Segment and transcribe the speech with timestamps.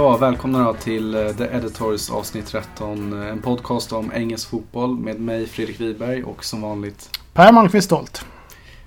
[0.00, 3.22] Ja, välkomna till eh, The Editors avsnitt 13.
[3.22, 8.24] En podcast om engelsk fotboll med mig Fredrik Wiberg och som vanligt Per Malmqvist Stolt.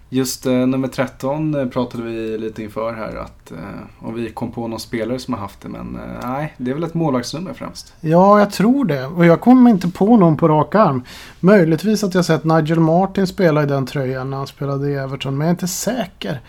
[0.09, 3.57] Just eh, nummer 13 eh, pratade vi lite inför här att eh,
[3.99, 6.75] om vi kom på någon spelare som har haft det men eh, nej, det är
[6.75, 7.93] väl ett målvaktsnummer främst.
[8.01, 9.05] Ja, jag tror det.
[9.05, 11.03] Och jag kommer inte på någon på rak arm.
[11.39, 15.37] Möjligtvis att jag sett Nigel Martin spela i den tröjan när han spelade i Everton.
[15.37, 16.41] Men jag är inte säker.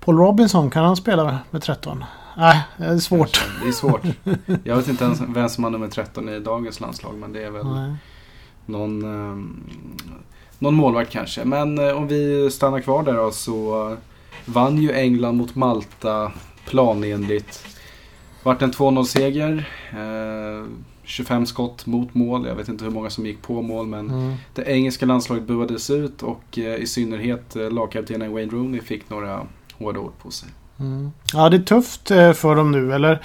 [0.00, 2.04] Paul Robinson, kan han spela med 13?
[2.36, 3.44] Nej, det är svårt.
[3.62, 4.02] Det är svårt.
[4.64, 7.50] Jag vet inte ens vem som har nummer 13 i dagens landslag men det är
[7.50, 7.94] väl Nej.
[8.66, 9.44] någon, eh,
[10.58, 11.44] någon målvakt kanske.
[11.44, 13.96] Men eh, om vi stannar kvar där då så
[14.44, 16.32] vann ju England mot Malta
[16.66, 17.66] planenligt.
[18.42, 19.68] Vart en 2-0 seger.
[19.92, 20.66] Eh,
[21.02, 22.46] 25 skott mot mål.
[22.46, 24.34] Jag vet inte hur många som gick på mål men Mm.
[24.54, 29.46] det engelska landslaget buades ut och eh, i synnerhet eh, lagkaptenen Wayne Rooney fick några
[29.72, 30.48] hårda ord på sig.
[30.80, 31.12] Mm.
[31.32, 32.94] Ja, det är tufft eh, för dem nu.
[32.94, 33.20] Eller,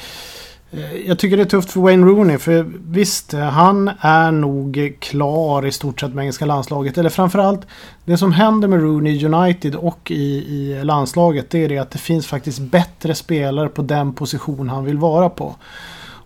[0.71, 2.37] eh, jag tycker det är tufft för Wayne Rooney.
[2.37, 6.97] För visst, eh, han är nog klar i stort sett med engelska landslaget.
[6.97, 7.61] Eller framförallt,
[8.05, 11.49] det som händer med Rooney United och i, i landslaget.
[11.49, 15.29] Det är det att det finns faktiskt bättre spelare på den position han vill vara
[15.29, 15.55] på.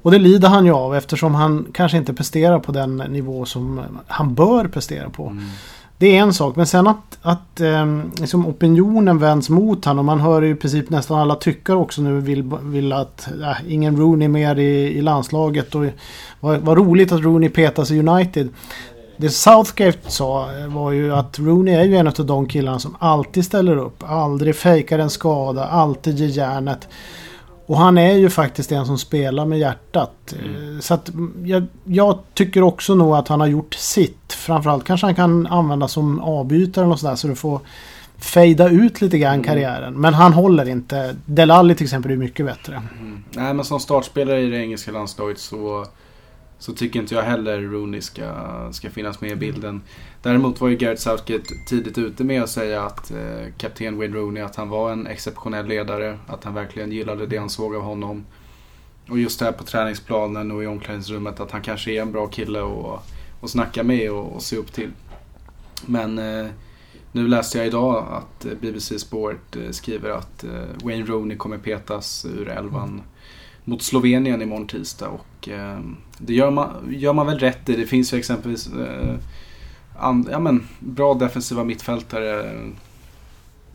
[0.02, 3.81] Och det lider han ju av eftersom han kanske inte presterar på den nivå som
[4.07, 5.27] han bör prestera på.
[5.27, 5.44] Mm.
[6.00, 10.06] Det är en sak, men sen att, att ehm, liksom opinionen vänds mot honom.
[10.06, 13.97] Man hör ju i princip nästan alla tyckare också nu vill, vill att äh, ingen
[13.97, 15.75] Rooney mer i, i landslaget.
[15.75, 15.86] Och
[16.39, 18.50] vad, vad roligt att Rooney petas i United.
[19.17, 22.95] Det Southgate sa eh, var ju att Rooney är ju en av de killarna som
[23.00, 24.03] alltid ställer upp.
[24.08, 26.88] Aldrig fejkar en skada, alltid ger järnet.
[27.69, 30.34] Och han är ju faktiskt en som spelar med hjärtat.
[30.34, 34.34] Eh, Så att mm, jag, jag tycker också nog att han har gjort sitt.
[34.34, 37.59] Framförallt kanske han kan användas som avbytare eller sådär så du får
[38.18, 39.94] fejda ut lite grann karriären.
[39.94, 41.16] Men han håller inte.
[41.25, 42.81] Delali till exempel är mycket bättre.
[43.00, 43.24] Mm.
[43.31, 45.86] Nej men som startspelare i det engelska landslaget så,
[46.59, 48.34] så tycker inte jag heller Rooney ska,
[48.72, 49.81] ska finnas med i bilden.
[50.22, 54.44] Däremot var ju Gareth Southgate tidigt ute med att säga att eh, kapten Wayne Rooney
[54.44, 56.18] att han var en exceptionell ledare.
[56.28, 58.25] Att han verkligen gillade det han såg av honom.
[59.09, 62.28] Och just det här på träningsplanen och i omklädningsrummet att han kanske är en bra
[62.28, 63.03] kille att
[63.42, 64.92] att snacka med och, och se upp till.
[65.86, 66.48] Men eh,
[67.12, 71.58] nu läste jag idag att eh, BBC Sport eh, skriver att eh, Wayne Rooney kommer
[71.58, 73.02] petas ur elvan
[73.64, 75.08] mot Slovenien imorgon tisdag.
[75.08, 75.80] Och eh,
[76.18, 77.75] det gör man, gör man väl rätt i.
[77.75, 79.16] Det finns ju exempelvis eh,
[80.00, 82.68] and, ja, men, bra defensiva mittfältare eh,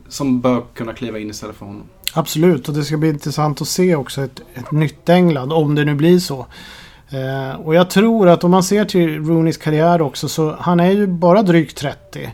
[0.07, 1.83] som bör kunna kliva in istället för honom.
[2.13, 5.85] Absolut, och det ska bli intressant att se också ett, ett nytt England, om det
[5.85, 6.45] nu blir så.
[7.09, 10.91] Eh, och jag tror att om man ser till Rooneys karriär också så han är
[10.91, 12.29] ju bara drygt 30.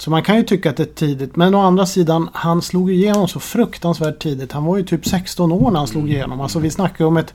[0.00, 1.36] Så man kan ju tycka att det är tidigt.
[1.36, 4.52] Men å andra sidan, han slog igenom så fruktansvärt tidigt.
[4.52, 6.40] Han var ju typ 16 år när han slog igenom.
[6.40, 7.34] Alltså vi snackar ju om ett,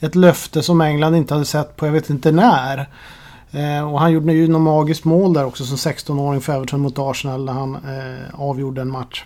[0.00, 2.88] ett löfte som England inte hade sett på jag vet inte när.
[3.50, 6.98] Eh, och han gjorde ju något magiskt mål där också som 16-åring för Everton mot
[6.98, 9.24] Arsenal när han eh, avgjorde en match.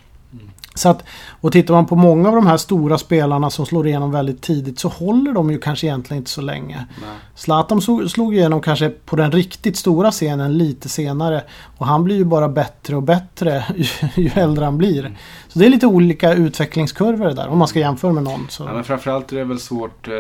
[0.77, 1.05] Så att,
[1.41, 4.79] och tittar man på många av de här stora spelarna som slår igenom väldigt tidigt
[4.79, 6.87] så håller de ju kanske egentligen inte så länge.
[7.01, 7.11] Nej.
[7.35, 11.43] Zlatan slog igenom kanske på den riktigt stora scenen lite senare.
[11.79, 15.17] Och han blir ju bara bättre och bättre ju, ju äldre han blir.
[15.49, 18.47] Så det är lite olika utvecklingskurvor där om man ska jämföra med någon.
[18.49, 18.65] Så.
[18.65, 20.15] Ja, men framförallt är det väl svårt eh,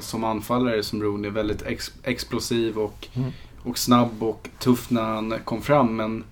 [0.00, 1.30] som anfallare som Rooney.
[1.30, 3.32] Väldigt ex explosiv och, Mm.
[3.64, 5.96] och snabb och tuff när han kom fram.
[5.96, 6.24] Men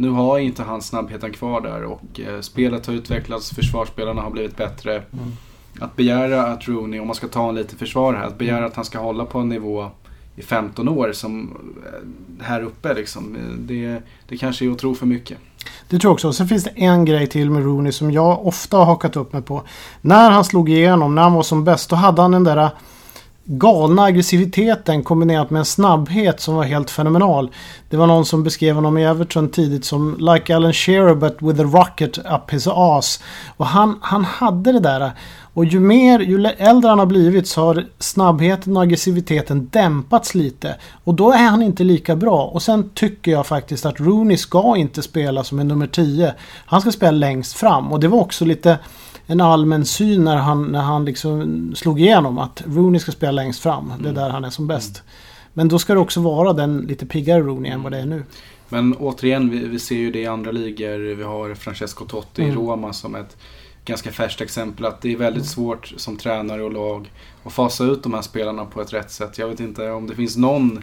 [0.00, 3.50] nu har inte han snabbheten kvar där och eh, spelet har utvecklats.
[3.50, 4.94] Försvarsspelarna har blivit bättre.
[4.94, 5.32] Mm.
[5.80, 8.76] Att begära att Rooney, om man ska ta en lite försvar här, att begära att
[8.76, 9.90] han ska hålla på en nivå
[10.36, 11.56] i 15 år som
[11.86, 13.36] eh, här uppe liksom.
[13.58, 15.38] Det, det kanske är att tro för mycket.
[15.88, 16.32] Det tror jag också.
[16.32, 19.42] Sen finns det en grej till med Rooney som jag ofta har hakat upp mig
[19.42, 19.62] på.
[20.00, 22.70] När han slog igenom, när han var som bäst, då hade han den där
[23.52, 27.50] galna aggressiviteten kombinerat med en snabbhet som var helt fenomenal.
[27.88, 31.60] Det var någon som beskrev honom i Everton tidigt som like Alan Shearer but with
[31.60, 33.22] a rocket up his ass.
[33.56, 35.12] Och han, han hade det där.
[35.54, 40.76] Och ju mer, ju äldre han har blivit så har snabbheten och aggressiviteten dämpats lite.
[41.04, 42.44] Och då är han inte lika bra.
[42.44, 46.34] Och sen tycker jag faktiskt att Rooney ska inte spela som en nummer 10.
[46.66, 47.92] Han ska spela längst fram.
[47.92, 48.78] Och det var också lite
[49.30, 53.62] en allmän syn när han, när han liksom slog igenom att Rooney ska spela längst
[53.62, 53.92] fram.
[54.02, 55.02] Det är där han är som bäst.
[55.52, 58.24] Men då ska det också vara den lite piggare Rooney än vad det är nu.
[58.68, 61.14] Men återigen, vi, vi ser ju det i andra ligor.
[61.14, 62.56] Vi har Francesco Totti i Mm.
[62.56, 63.36] Roma som ett
[63.84, 64.84] ganska färskt exempel.
[64.84, 67.12] Att det är väldigt svårt som tränare och lag
[67.44, 69.38] att fasa ut de här spelarna på ett rätt sätt.
[69.38, 70.80] Jag vet inte om det finns någon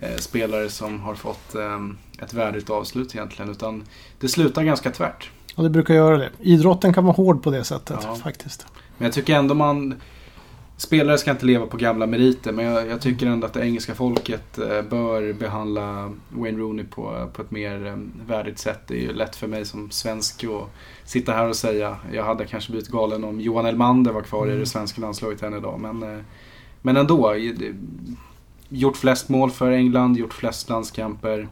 [0.00, 3.50] eh, spelare som har fått eh, ett värdigt avslut egentligen.
[3.50, 3.84] Utan
[4.20, 5.30] det slutar ganska tvärt.
[5.58, 6.30] Och det brukar göra det.
[6.40, 8.14] Idrotten kan vara hård på det sättet Ja.
[8.14, 8.66] faktiskt.
[8.98, 9.94] Men jag tycker ändå man...
[10.76, 13.94] spelare ska inte leva på gamla meriter men jag, jag tycker ändå att det engelska
[13.94, 17.96] folket eh, bör behandla Wayne Rooney på, på ett mer eh,
[18.26, 18.80] värdigt sätt.
[18.86, 20.70] Det är ju lätt för mig som svensk att
[21.10, 21.96] sitta här och säga.
[22.12, 24.60] Jag hade kanske blivit galen om Johan Elmander var kvar i Mm.
[24.60, 25.80] det svenska landslaget än idag.
[25.80, 26.24] Men, eh,
[26.82, 27.36] men ändå.
[27.36, 27.74] i-
[28.70, 31.48] Gjort flest mål för England, gjort flest landskamper.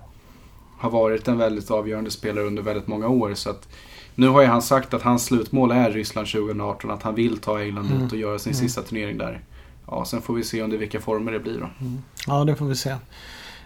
[0.78, 3.34] Har varit en väldigt avgörande spelare under väldigt många år.
[3.34, 3.68] Så att,
[4.16, 6.90] nu har ju han sagt att hans slutmål är Ryssland 2018.
[6.90, 8.02] Att han vill ta England Mm.
[8.06, 8.62] ut och göra sin Mm.
[8.68, 9.40] sista turnering där.
[9.86, 11.68] Ja, sen får vi se under vilka former det blir då.
[12.26, 12.94] Ja, det får vi se.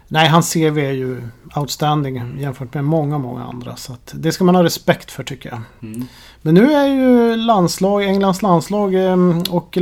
[0.09, 1.23] Nej, hans CV är ju
[1.57, 3.77] outstanding jämfört med många, många andra.
[3.77, 5.61] Så det ska man ha respekt för tycker jag.
[5.91, 6.07] Mm.
[6.43, 9.79] Men nu är ju landslag, Englands landslag eh, och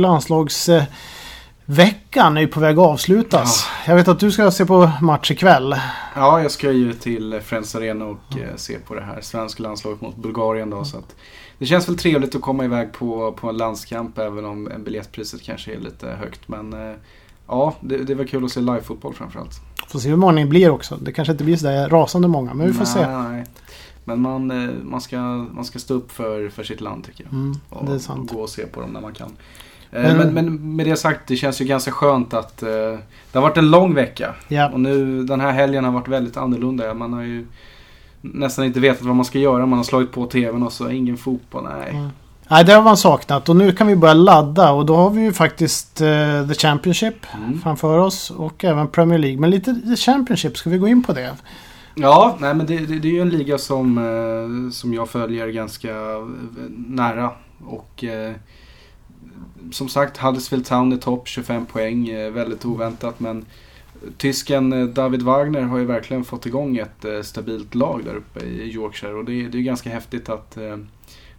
[1.69, 3.67] landslagsveckan är ju på väg att avslutas.
[3.87, 5.75] Jag vet att du ska se på match ikväll.
[6.15, 10.01] Ja, jag ska ju till Friends Arena och eh, se på det här svenska landslaget
[10.01, 10.85] mot Bulgarien då.
[10.85, 11.15] Så att
[11.57, 15.73] det känns väl trevligt att komma iväg på, på en landskamp även om biljettpriset kanske
[15.73, 16.47] är lite högt.
[16.47, 16.95] Men eh,
[17.47, 19.61] ja, det, det väl kul att se live-fotboll framförallt.
[19.87, 20.97] Får se hur många det blir också.
[21.01, 23.07] Det kanske inte blir sådär rasande många, men vi får nej, se.
[23.07, 23.45] Nej.
[24.03, 25.17] Men man, eh, man, ska,
[25.51, 27.33] man ska stå upp för, för sitt land tycker jag.
[27.33, 28.31] Mm, Och, det är sant.
[28.31, 29.31] och gå och se på dem när man kan.
[29.91, 32.69] Eh, Men- Men, men med det sagt, det känns ju ganska skönt att eh,
[33.31, 34.35] det har varit en lång vecka.
[34.47, 34.69] Ja.
[34.69, 36.93] Och nu, den här helgen har varit väldigt annorlunda.
[36.93, 37.45] Man har ju
[38.21, 39.65] nästan inte vetat vad man ska göra.
[39.65, 41.63] Man har slagit på TVn och så ingen fotboll.
[41.79, 41.89] Nej.
[41.95, 42.09] Mm.
[42.51, 45.21] Nej, det har man saknat och nu kan vi börja ladda och då har vi
[45.21, 47.61] ju faktiskt eh, The Championship Mm.
[47.61, 49.39] framför oss och även Premier League.
[49.39, 51.35] Men lite The Championship, ska vi gå in på det?
[51.95, 55.47] Ja, nej men det, det, det är ju en liga som, eh, som jag följer
[55.47, 55.93] ganska
[56.87, 57.31] nära.
[57.65, 58.33] Och eh,
[59.71, 62.09] som sagt, Huddersfield Town är topp, 25 poäng.
[62.09, 63.45] Eh, väldigt oväntat men
[64.17, 68.39] Tysken eh, David Wagner har ju verkligen fått igång ett eh, stabilt lag där uppe
[68.45, 69.13] i Yorkshire.
[69.13, 70.57] Och det, är- det är ganska häftigt att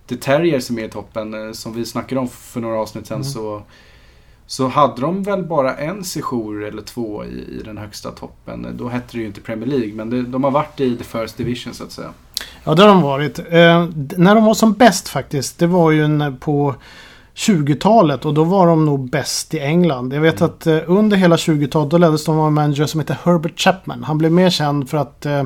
[0.06, 1.54] The Terriers är med i toppen.
[1.54, 3.24] Som vi snackade om för några avsnitt sedan Mm.
[3.24, 3.62] så,
[4.46, 8.66] så hade de väl bara en sejour eller två i, i den högsta toppen.
[8.78, 11.36] Då hette det ju inte Premier League men det, de har varit i the first
[11.36, 12.10] division så att säga.
[12.64, 13.38] Ja, det har de varit.
[13.38, 16.08] Eh, när de var som bäst faktiskt, det var ju
[16.40, 16.74] på
[17.34, 20.12] 20-talet och då var de nog bäst i England.
[20.12, 20.50] Jag vet Mm.
[20.52, 24.04] att eh, under hela 20-talet då leddes de av en manager som heter Herbert Chapman.
[24.04, 25.42] Han blev mer känd för att eh,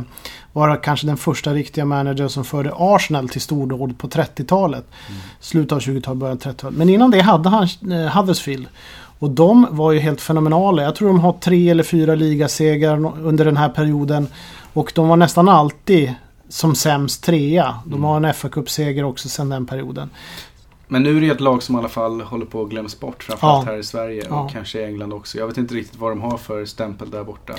[0.52, 4.84] vara kanske den första riktiga manager som förde Arsenal till stordåd på 30-talet.
[5.40, 6.78] Slutet av 20-talet, början av 30-talet.
[6.78, 8.66] Men innan det hade han eh, Huddersfield.
[9.18, 10.82] Och de var ju helt fenomenala.
[10.82, 14.26] Jag tror de har tre eller fyra ligasegrar under den här perioden.
[14.72, 16.14] Och de var nästan alltid
[16.48, 17.74] som sämst trea.
[17.84, 18.04] De Mm.
[18.04, 20.10] har en fa Cup-seger också sedan den perioden.
[20.88, 23.22] Men nu är det ett lag som i alla fall håller på att glömmas bort.
[23.22, 23.72] Framförallt Ja.
[23.72, 24.40] här i Sverige Ja.
[24.40, 25.38] och kanske i England också.
[25.38, 27.52] Jag vet inte riktigt vad de har för stämpel där borta.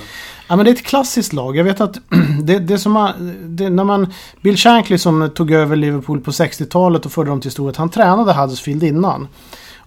[0.47, 1.57] Ja, men det är ett klassiskt lag.
[1.57, 1.97] Jag vet att
[2.43, 4.13] det, det som man, det, när man...
[4.41, 7.77] Bill Shankly som tog över Liverpool på 60-talet och förde dem till storhet.
[7.77, 9.27] Han tränade Huddersfield innan.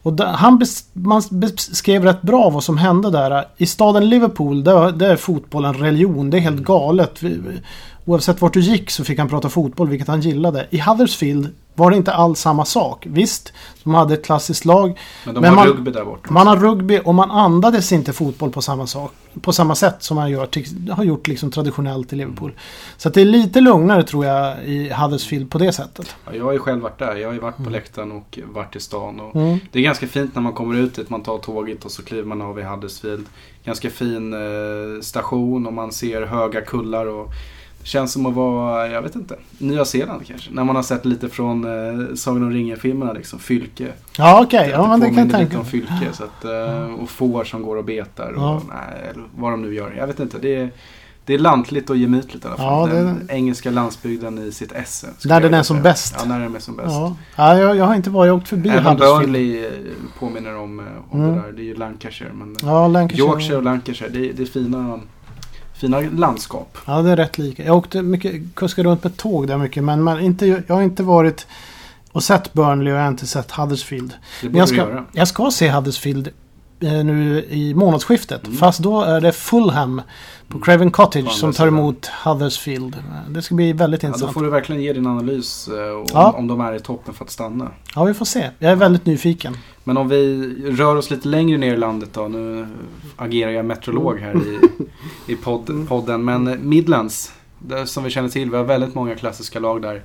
[0.02, 3.44] Och där, han bes, man beskrev rätt bra vad som hände där.
[3.56, 6.30] I staden Liverpool, där, där är fotboll en religion.
[6.30, 7.22] Det är helt galet.
[7.22, 7.60] Vi, vi-
[8.04, 10.66] oavsett vart du gick så fick han prata fotboll, vilket han gillade.
[10.70, 13.06] I Huddersfield var det inte alls samma sak.
[13.10, 13.52] Visst,
[13.84, 14.98] de hade ett klassiskt lag.
[15.24, 16.32] Men de Men har man- rugby där borta.
[16.32, 20.14] Man har rugby och man andades inte fotboll på samma, sak, på samma sätt som
[20.14, 20.48] man gör,
[20.92, 22.52] har gjort liksom traditionellt i Liverpool.
[22.96, 26.16] Så att det är lite lugnare tror jag i Huddersfield på det sättet.
[26.26, 27.16] Ja, jag har ju själv varit där.
[27.16, 27.72] Jag har ju varit på Mm.
[27.72, 29.20] läktaren och varit i stan.
[29.20, 29.58] Och Mm.
[29.72, 31.10] Det är ganska fint när man kommer ut dit.
[31.10, 33.26] Man tar tåget och så kliver man av i Huddersfield.
[33.64, 37.06] Ganska fin eh, station och man ser höga kullar.
[37.06, 37.28] Och
[37.88, 40.50] känns som att vara, jag vet inte, Nya Zeeland kanske.
[40.52, 43.38] När man har sett lite från eh, Sagan om ringen-filmerna liksom.
[43.38, 43.88] Fylke.
[44.18, 46.08] Ja okej, ja men det kan jag tänka om Fylke.
[46.12, 48.32] Så att, eh, och får som går och betar.
[48.32, 48.62] Och, Ja.
[48.68, 49.94] nej, vad de nu gör.
[49.98, 50.38] Jag vet inte.
[50.38, 50.70] Det är,
[51.24, 52.88] det är lantligt och gemytligt i alla fall.
[52.90, 55.06] Ja, det- Den engelska landsbygden i sitt esse.
[55.24, 56.14] När den är som bäst.
[56.18, 56.88] Ja, när den är som bäst.
[56.88, 58.96] Ja, ja jag, jag har inte varit, jag har åkt förbi Även.
[58.96, 59.70] Burnley eh,
[60.18, 61.34] påminner om, eh, om Mm.
[61.36, 61.52] det där.
[61.52, 62.30] Det är ju Lancashire.
[62.34, 63.26] Men Ja, Lancashire.
[63.28, 65.00] Yorkshire och Lancashire, det är, det är fina,
[65.78, 66.78] fina landskap.
[66.86, 67.64] Ja, det är rätt lika.
[67.64, 71.02] Jag åkte mycket, kuskade runt med tåg där mycket men man, inte, jag har inte
[71.02, 71.46] varit
[72.12, 74.14] och sett Burnley och jag har inte sett Huddersfield.
[74.42, 75.04] Det borde jag ska, göra.
[75.12, 76.28] jag ska se Huddersfield
[76.80, 78.44] eh, nu i månadsskiftet.
[78.46, 78.56] Mm.
[78.58, 80.02] Fast då är det Fulham
[80.48, 82.96] på Craven Cottage som tar emot Huddersfield.
[83.28, 84.34] Det ska bli väldigt Ja, då intressant.
[84.34, 86.34] får du verkligen ge din analys eh, om, Ja.
[86.38, 87.70] om de är i toppen för att stanna.
[87.94, 88.50] Ja, vi får se.
[88.58, 89.56] Jag är väldigt nyfiken.
[89.88, 92.28] Men om vi rör oss lite längre ner i landet då.
[92.28, 92.66] Nu
[93.16, 94.58] agerar jag meteorolog här i,
[95.32, 96.24] i podd, podden.
[96.24, 97.32] Men Midlands,
[97.86, 100.02] som vi känner till, vi har väldigt många klassiska lag där.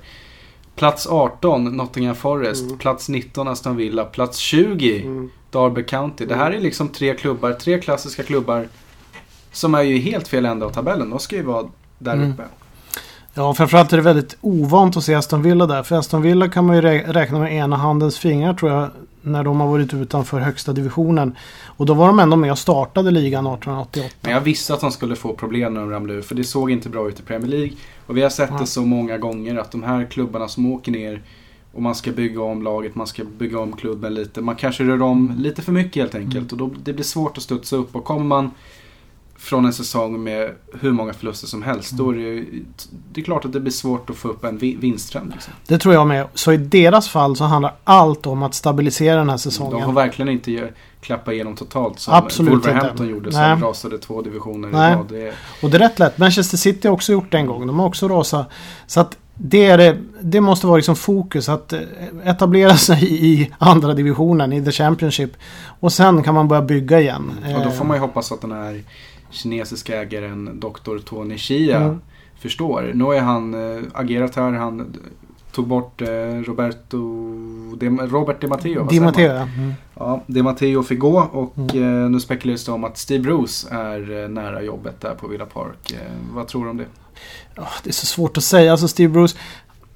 [0.76, 2.64] Plats 18, Nottingham Forest.
[2.64, 2.78] Mm.
[2.78, 4.04] Plats 19, Aston Villa.
[4.04, 6.26] Plats 20, Derby County.
[6.26, 8.68] Det här är liksom tre klubbar, tre klassiska klubbar.
[9.52, 11.10] Som är ju helt fel ända av tabellen.
[11.10, 11.66] De ska ju vara
[11.98, 12.32] där Mm.
[12.32, 12.42] uppe.
[13.34, 15.82] Ja, framförallt är det väldigt ovant att se Aston Villa där.
[15.82, 18.90] För Aston Villa kan man ju rä- räkna med ena handens fingrar tror jag.
[19.24, 21.36] När de har varit utanför högsta divisionen.
[21.66, 24.08] Och då var de ändå med och startade ligan 1888.
[24.20, 26.22] Men jag visste att de skulle få problem när de ramlade ur.
[26.22, 27.72] För det såg inte bra ut i Premier League.
[28.06, 28.58] Och vi har sett Ja.
[28.58, 31.22] det så många gånger att de här klubbarna som åker ner
[31.72, 34.40] och man ska bygga om laget, man ska bygga om klubben lite.
[34.40, 36.52] Man kanske rör om lite för mycket helt enkelt.
[36.52, 37.96] Och då, det blir svårt att studsa upp.
[37.96, 38.50] Och kommer man
[39.44, 41.90] från en säsong med hur många förluster som helst.
[41.92, 42.64] Då är det, ju-
[43.12, 45.30] det är klart att det blir svårt att få upp en vi- vinsttrend.
[45.34, 45.52] Liksom.
[45.66, 46.26] Det tror jag med.
[46.34, 49.72] Så i deras fall så handlar allt om att stabilisera den här säsongen.
[49.72, 50.62] De får verkligen inte ge,
[51.00, 53.04] klappa igenom totalt som Absolut Wolverhampton inte.
[53.04, 53.56] gjorde Nej.
[53.58, 54.92] som rasade två divisioner Nej.
[54.92, 55.06] i rad.
[55.08, 56.18] Det Och det är rätt lätt.
[56.18, 57.66] Manchester City har också gjort det en gång.
[57.66, 58.46] De har också rasat.
[58.86, 61.80] Så att det, är det, det måste vara liksom fokus att eh,
[62.24, 65.30] etablera sig i andra divisionen, i the Championship.
[65.80, 67.32] Och sen kan man börja bygga igen.
[67.56, 68.82] Och då Eh, får man ju hoppas att den här
[69.34, 70.98] kinesiska ägaren Dr.
[71.04, 72.00] Tony Chia Mm.
[72.38, 72.90] förstår.
[72.94, 74.52] Nu har han äh, agerat här.
[74.52, 74.96] Han
[75.52, 76.08] tog bort eh,
[76.46, 76.98] Roberto
[77.76, 78.86] De, Robert Di Matteo.
[78.90, 79.30] Di Matteo.
[79.32, 79.72] Mm.
[79.94, 82.04] Ja, Di Matteo fick gå och Mm.
[82.04, 85.46] eh, nu spekuleras det om att Steve Bruce är eh, nära jobbet där på Villa
[85.46, 85.90] Park.
[85.92, 85.98] Eh,
[86.34, 86.86] vad tror du om det?
[87.54, 88.70] Ja, det är så svårt att säga.
[88.72, 89.36] Alltså Steve Bruce.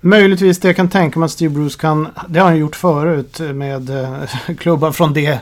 [0.01, 2.09] Möjligtvis det jag kan tänka mig att Steve Bruce kan.
[2.29, 5.39] Det har han gjort förut med eh, klubbar från det,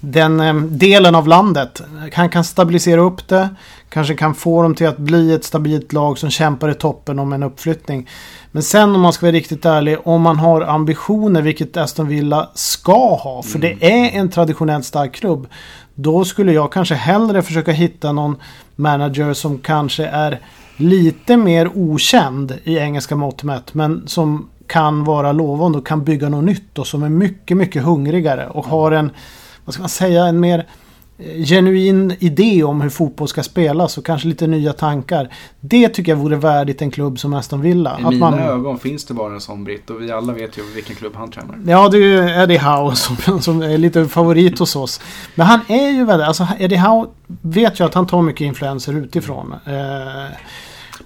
[0.00, 1.82] den eh, delen av landet.
[2.12, 3.48] Han kan stabilisera upp det.
[3.88, 7.32] Kanske kan få dem till att bli ett stabilt lag som kämpar i toppen om
[7.32, 8.08] en uppflyttning.
[8.52, 9.98] Men sen om man ska vara riktigt ärlig.
[10.04, 13.42] Om man har ambitioner, vilket Aston Villa ska ha.
[13.42, 15.46] För det är en traditionellt stark klubb.
[15.94, 18.36] Då skulle jag kanske hellre försöka hitta någon
[18.76, 20.40] manager som kanske är
[20.78, 23.74] lite mer okänd i engelska mått mätt.
[23.74, 27.82] Men som kan vara lovande och kan bygga något nytt och som är mycket, mycket
[27.82, 29.10] hungrigare och har en,
[29.64, 30.66] vad ska man säga, en mer
[31.18, 35.34] eh, genuin idé om hur fotboll ska spelas och kanske lite nya tankar.
[35.60, 37.98] Det tycker jag vore värdigt en klubb som Aston Villa.
[38.00, 40.58] I att mina man, ögon finns det bara en sån britt och vi alla vet
[40.58, 41.58] ju vilken klubb han tränar.
[41.66, 45.00] Ja, det är ju Eddie Howe som, som är lite favorit hos oss.
[45.34, 47.08] Men han är ju väldigt, alltså Eddie Howe
[47.42, 49.54] vet ju att han tar mycket influenser utifrån.
[49.66, 50.32] Eh,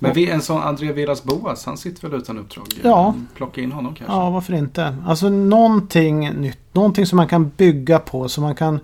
[0.03, 2.67] Men vi, en sån André Villas Boas, han sitter väl utan uppdrag?
[2.83, 3.15] Ja.
[3.37, 4.15] Plocka in honom kanske?
[4.17, 4.97] Ja, varför inte?
[5.07, 6.59] Alltså någonting nytt.
[6.73, 8.29] Någonting som man kan bygga på.
[8.29, 8.81] Så man kan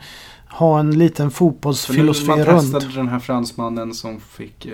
[0.51, 2.61] ha en liten fotbollsfilosofi man runt.
[2.73, 4.73] testade den här fransmannen som fick eh,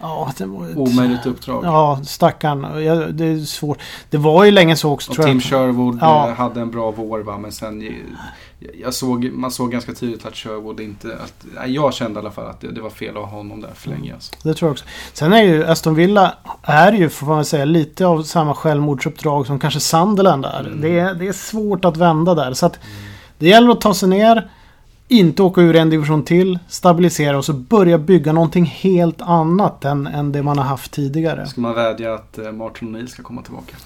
[0.00, 0.76] Ja, det var ett...
[0.76, 1.64] omöjligt uppdrag.
[1.64, 2.82] Ja, stackarn.
[2.84, 3.78] Ja, det är svårt.
[4.10, 5.40] Det var ju länge så också Och Tim.
[5.40, 6.28] Sherwood Ja.
[6.28, 7.94] eh, hade en bra vår va, men sen
[8.58, 12.46] jag, såg, man såg ganska tydligt att Sherwood inte, att, jag kände i alla fall
[12.46, 14.14] att det, det var fel att ha honom där för länge.
[14.14, 14.32] Alltså.
[14.42, 14.84] Det tror jag också.
[15.12, 19.58] Sen är ju Aston Villa är ju får man säga lite av samma självmordsuppdrag som
[19.58, 20.60] kanske Sunderland är.
[20.60, 20.80] Mm.
[20.80, 22.52] Det, är det är svårt att vända där.
[22.52, 22.78] Så att
[23.38, 24.50] det gäller att ta sig ner.
[25.08, 26.58] Inte åka ur en division till.
[26.68, 31.46] Stabilisera och så börja bygga någonting helt annat än, än det man har haft tidigare.
[31.46, 33.76] Ska man vädja att eh, Martin O'Neill ska komma tillbaka?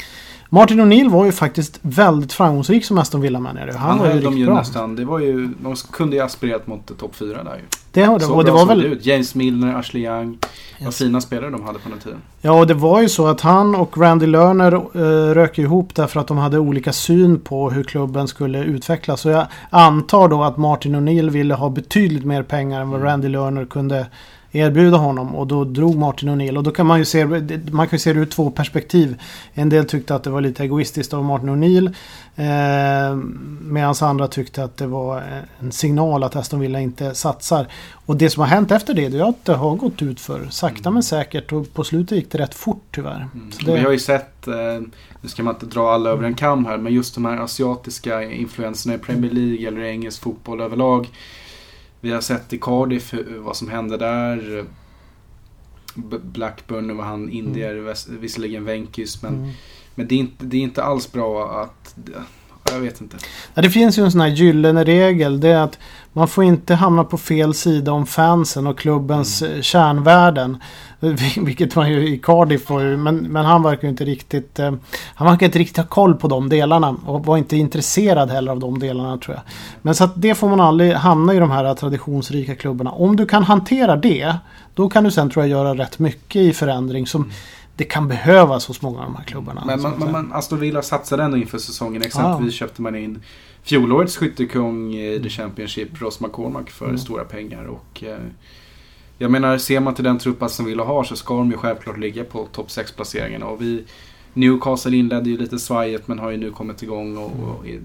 [0.52, 3.72] Martin O'Neill var ju faktiskt väldigt framgångsrik som Aston Villa-manager.
[3.72, 4.54] Han, Han var ju riktigt ju bra.
[4.54, 7.62] nästan, det var ju, de kunde ju aspirerat mot topp 4 där ju.
[7.92, 8.84] Det, det, Så och det var väl...
[8.84, 9.06] ut.
[9.06, 10.38] James Milner, Ashley Young.
[10.78, 10.98] Vad Yes.
[10.98, 12.18] fina spelare de hade på den tiden.
[12.40, 16.20] Ja, och det var ju så att han och Randy Lerner eh, rök ihop därför
[16.20, 19.20] att de hade olika syn på hur klubben skulle utvecklas.
[19.20, 23.28] Så jag antar då att Martin O'Neill ville ha betydligt mer pengar än vad Randy
[23.28, 24.06] Lerner kunde
[24.52, 25.34] erbjuda honom.
[25.36, 26.56] Och då drog Martin O'Neill.
[26.56, 27.26] Och då kan man ju se,
[27.70, 29.22] man kan se det ur två perspektiv.
[29.54, 31.94] En del tyckte att det var lite egoistiskt av Martin O'Neill.
[32.36, 33.16] Eh,
[33.62, 35.22] Medan andra tyckte att det var
[35.60, 37.66] en signal att Aston Villa inte satsar.
[38.06, 40.46] Och det som har hänt efter det, det är att det har gått ut för
[40.50, 41.52] sakta men säkert.
[41.52, 43.28] Och på slutet gick det rätt fort tyvärr.
[43.34, 43.48] Mm.
[43.48, 44.54] Och Vi har det, ju sett, eh,
[45.20, 48.22] nu ska man inte dra alla över en kam här, men just de här asiatiska
[48.22, 51.08] influenserna i Premier League eller i engelsk fotboll överlag.
[52.00, 54.64] Vi har sett i Cardiff vad som hände där.
[56.22, 59.50] Blackburn, nu var han indier, väs- visserligen Venkis, men, mm.
[59.94, 61.94] men det, är inte, det är inte alls bra att...
[62.72, 63.16] Jag vet inte.
[63.54, 65.40] Det finns ju en sån här gyllene regel.
[65.40, 65.78] Det är att
[66.12, 69.62] man får inte hamna på fel sida om fansen och klubbens mm.
[69.62, 70.56] kärnvärden.
[71.00, 72.96] Vil- Vilket man ju i Cardiff får ju.
[72.96, 74.58] Men, men han verkar ju inte riktigt...
[74.58, 74.72] Eh,
[75.14, 76.96] han verkar inte riktigt ha koll på de delarna.
[77.06, 79.42] Och var inte intresserad heller av de delarna tror jag.
[79.82, 82.90] Men så att det får man aldrig hamna i de här traditionsrika klubbarna.
[82.90, 84.36] Om du kan hantera det.
[84.74, 87.06] Då kan du sen tror jag göra rätt mycket i förändring.
[87.06, 87.30] Som
[87.80, 89.62] det kan behövas hos många av de här klubbarna.
[89.66, 92.02] Men, man, man, man, Aston Villa satsade ändå inför säsongen.
[92.02, 93.22] Exempelvis köpte man in
[93.62, 96.98] fjolårets skyttekung i The Championship, Ross McCormack, för Mm.
[96.98, 97.64] stora pengar.
[97.64, 98.18] Och, eh,
[99.18, 101.98] jag menar, ser man till den trupp Aston Villa har så ska de ju självklart
[101.98, 103.46] ligga på topp 6-placeringarna.
[103.46, 103.84] Och vi,
[104.34, 107.80] Newcastle inledde ju lite svajet men har ju nu kommit igång och, och är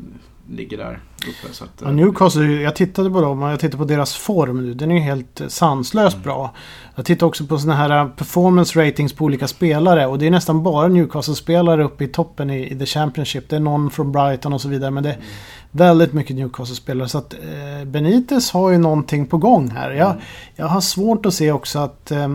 [0.49, 1.53] ligger där uppe.
[1.53, 4.73] Så att, ja, Newcastle, jag tittade på dem och jag tittade på deras form nu.
[4.73, 6.23] Den är ju helt sanslöst mm.
[6.23, 6.53] bra.
[6.95, 10.63] Jag tittade också på sådana här performance ratings på olika spelare och det är nästan
[10.63, 13.49] bara Newcastle-spelare uppe i toppen i, i The Championship.
[13.49, 15.25] Det är någon från Brighton och så vidare men det är mm.
[15.71, 17.09] väldigt mycket Newcastle-spelare.
[17.09, 19.91] Så att eh, Benitez har ju någonting på gång här.
[19.91, 20.21] Jag, mm.
[20.55, 22.27] jag har svårt att se också att eh,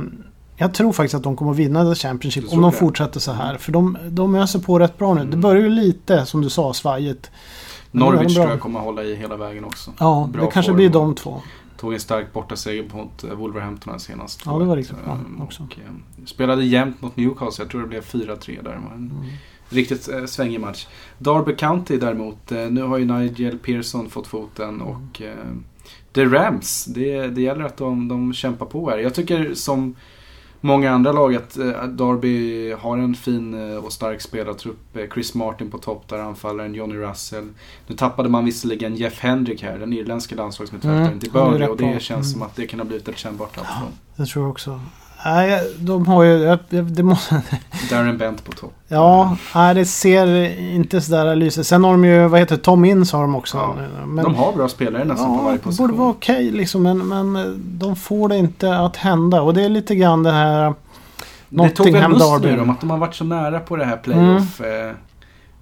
[0.56, 3.56] jag tror faktiskt att de kommer att vinna The Championship om de fortsätter så här.
[3.56, 5.20] För de, de öser på rätt bra nu.
[5.20, 5.30] Mm.
[5.30, 7.30] Det börjar ju lite, som du sa, svajigt.
[7.90, 9.92] Norwich tror jag kommer att hålla i hela vägen också.
[9.98, 11.42] Ja, bra det kanske blir de två.
[11.76, 14.42] Tog en stark bortaseger mot eh, Wolverhampton senast.
[14.46, 15.62] Ja, det var riktigt bra ehm, också.
[15.62, 17.64] Och, eh, spelade jämnt mot Newcastle.
[17.64, 18.72] Jag tror det blev 4-3 där.
[18.72, 19.10] Mm.
[19.68, 20.86] Riktigt eh, svängig match.
[21.18, 22.52] Derby County däremot.
[22.52, 25.34] Eh, nu har ju Nigel Pearson fått foten och eh,
[26.12, 26.84] The Rams.
[26.84, 28.98] Det, det gäller att de, de kämpar på här.
[28.98, 29.96] Jag tycker som
[30.60, 34.96] många andra lag att eh, Derby har en fin eh, och stark spelartrupp.
[34.96, 37.48] Eh, Chris Martin på topp där, anfallaren Johnny Russell.
[37.86, 42.02] Nu tappade man visserligen Jeff Hendrick här, den irländska landslagsmittfältaren mm, till Burnley och det
[42.02, 42.24] känns mm.
[42.24, 43.82] som att det kan ha blivit ett kännbart tapp ja,
[44.16, 44.80] Det tror jag också.
[45.24, 46.58] Nej, de har ju...
[46.82, 47.42] Det måste...
[47.90, 48.72] Darren Bent på topp.
[48.88, 51.66] Ja, nej, det ser inte sådär lysigt.
[51.66, 53.56] Sen har de ju, vad heter Tom Inns har de också.
[53.56, 55.86] Ja, men, de har bra spelare nästan ja, på varje position.
[55.86, 59.42] Det borde vara okej okay, liksom, men, men de får det inte att hända.
[59.42, 60.74] Och det är lite grann det här...
[61.48, 61.68] Derby.
[61.68, 64.60] Det tog en dem att de har varit så nära på det här playoff.
[64.60, 64.88] Mm.
[64.88, 64.94] Eh,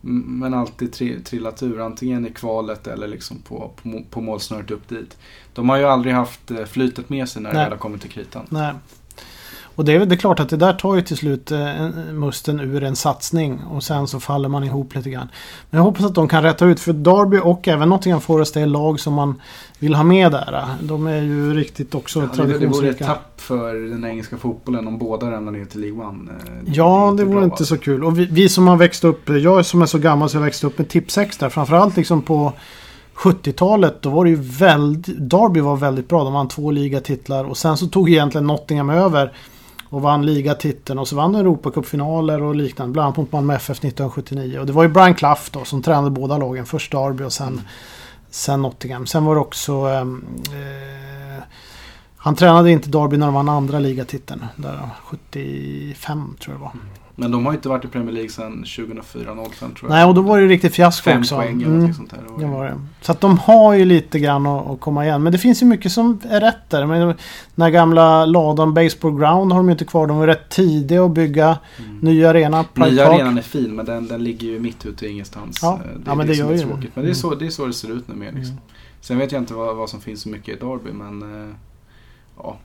[0.00, 1.80] men alltid tri trillat ur.
[1.80, 5.16] Antingen i kvalet eller liksom på, på, på målsnöret upp dit.
[5.52, 8.10] De har ju aldrig haft eh, flytet med sig när det väl har kommit till
[8.10, 8.46] kritan.
[8.48, 8.72] Nej.
[9.78, 12.61] Och det är, det är klart att det där tar ju till slut eh, musten
[12.61, 13.61] ur en satsning.
[13.70, 15.28] Och sen så faller man ihop lite grann.
[15.70, 16.80] Men jag hoppas att de kan rätta ut.
[16.80, 19.40] För Derby och även Nottingham Forest är lag som man
[19.78, 20.66] vill ha med där.
[20.80, 22.68] De är ju riktigt också ja, traditionsrika.
[22.68, 26.30] Det vore ett tapp för den engelska fotbollen om båda ramlar ner till League One.
[26.30, 28.04] Eh, det ja, det vore inte så kul.
[28.04, 30.66] Och vi, vi, som har växt upp, jag som är så gammal så jag växte
[30.66, 31.48] upp med Tipsex där.
[31.48, 32.52] Framförallt liksom på
[33.14, 36.24] 70-talet då var det ju väldigt, Derby var väldigt bra.
[36.24, 39.33] De vann två ligatitlar och sen så tog egentligen Nottingham över
[39.90, 42.92] och vann ligatiteln och så vann Europacupfinaler och liknande.
[42.92, 44.59] Bland annat mot Malmö FF 1979.
[44.59, 46.66] Och det var ju Brian Clough då som tränade båda lagen.
[46.66, 47.61] Först Derby och sen,
[48.31, 49.07] sen Nottingham.
[49.07, 49.72] Sen var det också...
[49.72, 51.42] Ehm, eh,
[52.16, 54.44] han tränade inte Derby när de vann andra ligatiteln.
[54.57, 56.72] Där 75 tror jag det var.
[57.20, 59.04] Men de har inte varit i Premier League sedan 2004-05
[59.59, 59.90] tror jag.
[59.90, 61.37] Nej, och då var det riktigt fiasko Fem också.
[61.37, 61.94] Poäng eller mm.
[61.94, 62.38] sånt där.
[62.38, 62.81] Det var det.
[63.00, 65.22] Så att de har ju lite grann att, att, komma igen.
[65.22, 66.87] Men det finns ju mycket som är rätt där.
[66.87, 70.07] Men den här gamla ladan Baseball Ground har de ju inte kvar.
[70.07, 71.98] De var rätt tidiga att bygga mm.
[71.98, 72.64] ny arena.
[72.64, 73.14] Pride Nya Park.
[73.14, 75.59] arenan är fin men den, den ligger ju mitt ute i ingenstans.
[75.62, 76.90] Ja, det, ja men det, det gör ju tråkigt.
[76.96, 78.42] Men det är, så, det är så det ser ut nu liksom.
[78.42, 78.59] Mm.
[79.00, 81.54] Sen vet jag inte vad, vad som finns så mycket i Derby men eh,
[82.37, 82.57] ja.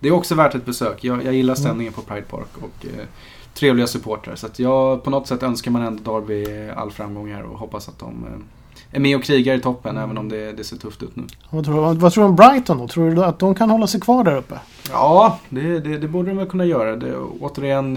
[0.00, 1.04] Det är också värt ett besök.
[1.04, 1.64] Jag, jag gillar mm.
[1.64, 2.48] stämningen på Pride Park.
[2.60, 3.06] Och, eh,
[3.54, 4.36] trevliga supportrar.
[4.36, 7.88] Så att jag, på något sätt önskar man ändå Derby all framgång här och hoppas
[7.88, 10.04] att de eh, är med och krigar i toppen mm.
[10.04, 11.22] även om det, det, ser tufft ut nu.
[11.50, 12.88] Vad tror, du, vad tror du om Brighton då?
[12.88, 14.58] Tror du att de kan hålla sig kvar där uppe?
[14.90, 16.96] Ja, det, det, det borde de väl kunna göra.
[16.96, 17.96] Det, återigen,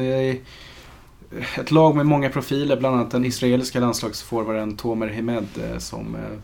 [1.56, 6.40] ett lag med många profiler, bland annat den israeliska landslagsforwarden Tomer Hemed eh, som eh,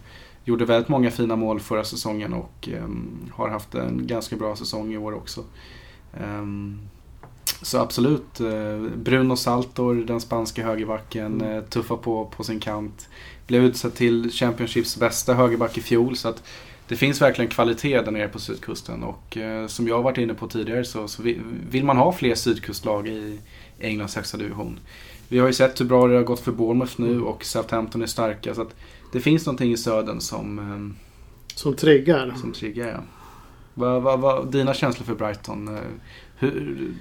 [0.46, 4.94] gjorde väldigt många fina mål förra säsongen och um, har haft en ganska bra säsong
[4.94, 5.44] i år också.
[7.62, 8.40] Så absolut.
[8.40, 11.58] Eh, Bruno Saltor, den spanska högerbacken, mm.
[11.58, 13.10] Eh, tuffar på på sin kant.
[13.48, 16.16] Blev utsedd till Championships bästa högerback i fjol.
[16.16, 16.44] Så att
[16.88, 19.04] det finns verkligen kvalitet där nere på sydkusten.
[19.04, 21.24] Och eh, som jag varit inne på tidigare så, så
[21.70, 23.40] vill man ha fler sydkustlag i
[23.80, 24.80] Englands högsta division.
[25.28, 27.24] Vi har ju sett hur bra det har gått för Bournemouth nu mm.
[27.24, 28.56] och Southampton är starka.
[28.56, 28.76] Så att
[29.12, 30.96] det finns någonting i södern som...
[31.56, 32.34] som triggar.
[32.42, 33.00] Som triggar, ja.
[33.74, 35.78] Vad, vad, vad, dina känslor för Brighton?
[36.42, 36.94] Hur,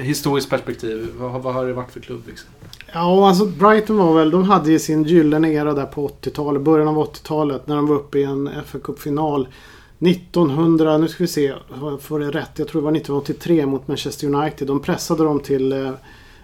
[0.00, 2.22] historiskt perspektiv, vad, vad, har det varit för klubb?
[2.26, 2.48] Liksom?
[2.92, 6.88] Ja, alltså Brighton var väl, de hade ju sin gyllene era där på 80-talet, början
[6.88, 9.48] av 80-talet när de var uppe i en fa Cup-final.
[9.98, 11.54] 1900, nu ska vi se,
[12.00, 14.66] får det rätt, jag tror det var 1983 mot Manchester United.
[14.66, 15.90] De pressade dem till eh,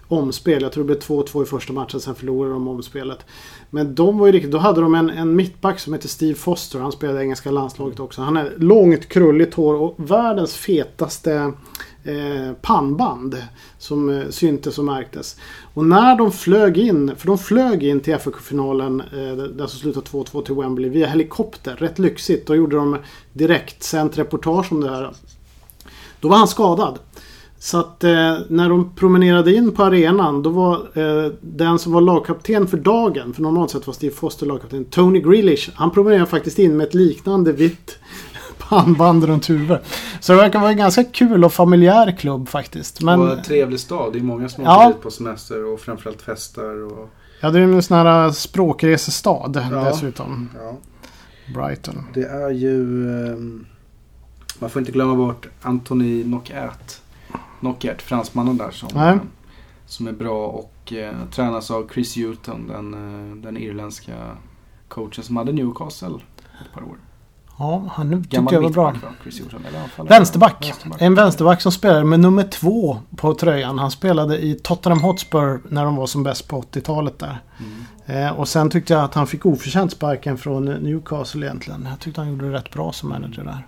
[0.08, 0.62] omspel.
[0.62, 3.26] Jag tror det blev 2-2 i första matchen, sen förlorade de omspelet.
[3.70, 6.78] Men de var ju riktigt, då hade de en, en mittback som heter Steve Foster.
[6.78, 8.22] Han spelade i engelska landslaget också.
[8.22, 11.52] Han är långt krulligt hår och världens fetaste
[12.04, 13.36] eh, pannband
[13.78, 15.36] som eh, syntes och märktes.
[15.74, 20.06] Och när de flög in, för de flög in till FA-finalen, eh, den som slutade
[20.06, 21.76] 2-2 till Wembley, via helikopter.
[21.76, 22.46] Rätt lyxigt.
[22.46, 22.96] Då gjorde de
[23.32, 25.10] direkt sänt reportage om det här.
[26.20, 26.98] Då var han skadad.
[27.62, 32.00] Så att eh, när de promenerade in på arenan då var eh, den som var
[32.00, 35.70] lagkapten för dagen, för normalt sett var Steve Foster lagkapten, Tony Grealish.
[35.74, 37.98] Han promenerade faktiskt in med ett liknande vitt
[38.70, 39.84] pannband runt huvudet.
[40.20, 43.02] Så det verkar vara en ganska kul och familjär klubb faktiskt.
[43.02, 43.20] Men...
[43.20, 44.12] Och trevlig stad.
[44.12, 44.88] Det är många som åker ja.
[44.88, 46.92] dit på semester och framförallt festar.
[46.92, 47.08] Och...
[47.40, 49.84] Ja, det är en sån här språkresestad Ja.
[49.84, 50.48] dessutom.
[50.58, 50.76] Ja.
[51.54, 52.04] Brighton.
[52.14, 53.08] Det är ju...
[53.32, 53.66] ehm,
[54.58, 57.00] man får inte glömma bort Anthony Knockaert.
[57.60, 59.18] Knockaert, fransmannen där som, Nej.
[59.86, 64.36] som är bra och eh, tränas av Chris Hewton, den, eh, den irländska
[64.88, 66.14] coachen som hade Newcastle
[66.60, 66.96] ett par år.
[67.60, 68.94] Ja, han tyckte jag var bra.
[69.96, 70.66] Vänsterback.
[70.66, 71.02] Vänsterback.
[71.02, 73.78] En vänsterback som spelade med nummer två på tröjan.
[73.78, 77.38] Han spelade i Tottenham Hotspur när de var som bäst på 80-talet där.
[78.06, 78.26] Mm.
[78.26, 81.88] Eh, och sen tyckte jag att han fick oförtjänt sparken från Newcastle egentligen.
[81.90, 83.66] Jag tyckte han gjorde det rätt bra som manager där.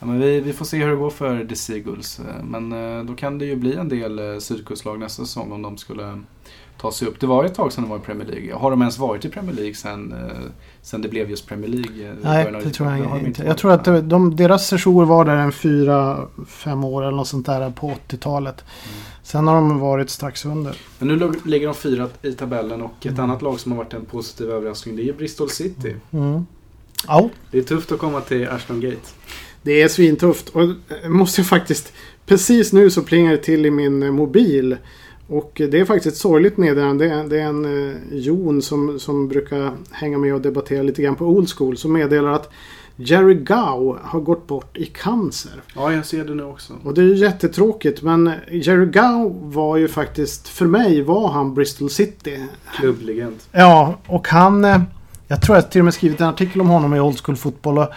[0.00, 2.18] Ja, men vi, vi får se hur det går för The Seagulls.
[2.18, 5.62] Eh, Men eh, då kan det ju bli en del eh, sydkustlag nästa säsong om
[5.62, 6.22] de skulle
[6.82, 7.20] ta sig upp.
[7.20, 8.54] Det var ett tag sedan de var i Premier League.
[8.54, 10.18] Har de ens varit i Premier League sen, eh,
[10.82, 12.08] sen det blev just Premier League?
[12.08, 13.10] eh, Nej, det tror jag 90-talet?
[13.10, 13.40] har de inte.
[13.40, 13.48] varit.
[13.48, 17.46] Jag tror att de, deras sejour var där en fyra, fem år eller något sånt
[17.46, 18.64] där på 80-talet.
[18.64, 19.02] Mm.
[19.22, 20.76] Sen har de varit strax under.
[20.98, 23.20] Men nu ligger de fyra i tabellen och ett Mm.
[23.20, 25.96] annat lag som har varit en positiv överraskning det är Bristol City.
[26.10, 26.46] Mm.
[27.06, 28.96] Ja, Det är tufft att komma till Ashton Gate.
[29.62, 30.48] det är svintufft.
[30.48, 31.92] Och eh, måste jag faktiskt...
[32.26, 34.76] Precis nu så plingar det till i min mobil.
[35.26, 37.04] Och eh, det är faktiskt ett sorgligt meddelande.
[37.08, 41.02] Det är, det är en eh, Jon som, som brukar hänga med och debattera lite
[41.02, 41.76] grann på Old School.
[41.76, 42.50] Som meddelar att
[42.96, 45.52] Jerry Gow har gått bort i cancer.
[45.74, 46.72] Ja, jag ser det nu också.
[46.84, 51.54] Och det är ju jättetråkigt men Jerry Gow var ju faktiskt, för mig var han
[51.54, 52.46] Bristol City.
[52.76, 53.36] Klubblegend.
[53.52, 54.64] Ja, och han...
[54.64, 54.80] eh,
[55.28, 57.78] Jag tror jag till och med skrivit en artikel om honom i Old School Fotboll.
[57.78, 57.88] Och,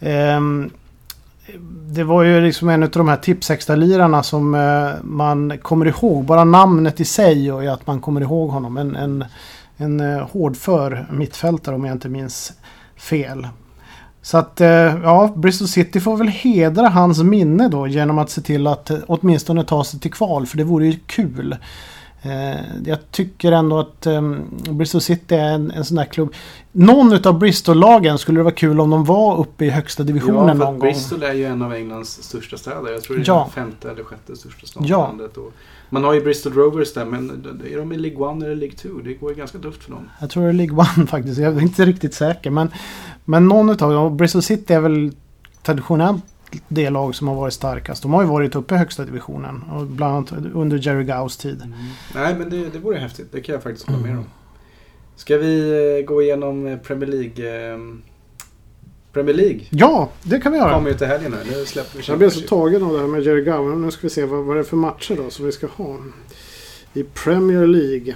[0.00, 0.70] ehm,
[1.90, 6.24] det var ju liksom en av de här tipsextra-lirarna som eh, man kommer ihåg.
[6.24, 8.76] Bara namnet i sig gör ju att man kommer ihåg honom.
[8.76, 9.24] En, en,
[9.76, 12.52] en eh, hårdför mittfältare om jag inte minns
[12.96, 13.48] fel.
[14.22, 14.68] Så att eh,
[15.02, 18.98] ja, Bristol City får väl hedra hans minne då genom att se till att eh,
[19.06, 20.46] åtminstone ta sig till kval.
[20.46, 21.56] För det vore ju kul.
[22.28, 24.22] Eh, jag tycker ändå att eh,
[24.70, 26.34] Bristol City är en, en sån där klubb.
[26.72, 30.54] Någon utav Bristol-lagen skulle det vara kul om de var uppe i högsta divisionen Ja,
[30.54, 30.78] någon gång.
[30.78, 32.92] Bristol är ju en av Englands största städer.
[32.92, 33.48] Jag tror det är Ja.
[33.54, 35.06] den femte eller sjätte största staden i Ja.
[35.06, 35.36] landet.
[35.36, 35.52] Och
[35.90, 37.30] man har ju Bristol Rovers där, men
[37.72, 38.88] är de i League 1 eller League 2?
[39.04, 40.10] Det går ju ganska tufft för dem.
[40.20, 41.38] Jag tror det är League One faktiskt.
[41.40, 42.50] Jag är inte riktigt säker.
[42.50, 42.70] Men,
[43.24, 44.16] men någon utav dem.
[44.16, 45.12] Bristol City är väl
[45.62, 46.24] traditionellt
[46.68, 48.02] det lag som har varit starkast.
[48.02, 49.62] De har ju varit uppe i högsta divisionen.
[49.72, 51.72] Och bland annat under Jerry Gows tid.
[52.14, 53.32] Nej, men det, det vore häftigt.
[53.32, 54.24] Det kan jag faktiskt hålla med om.
[55.16, 57.72] Ska vi eh, gå igenom eh, Premier League?
[57.72, 57.78] eh,
[59.12, 60.74] Premier League Ja, det kan vi göra.
[60.74, 61.44] kommer ju till helgen här.
[61.58, 63.78] Nu släpper vi Jag blev så tagen av det här med Jerry Gow.
[63.80, 65.96] Nu ska vi se vad, vad det är för matcher då som vi ska ha.
[66.94, 68.14] I Premier League.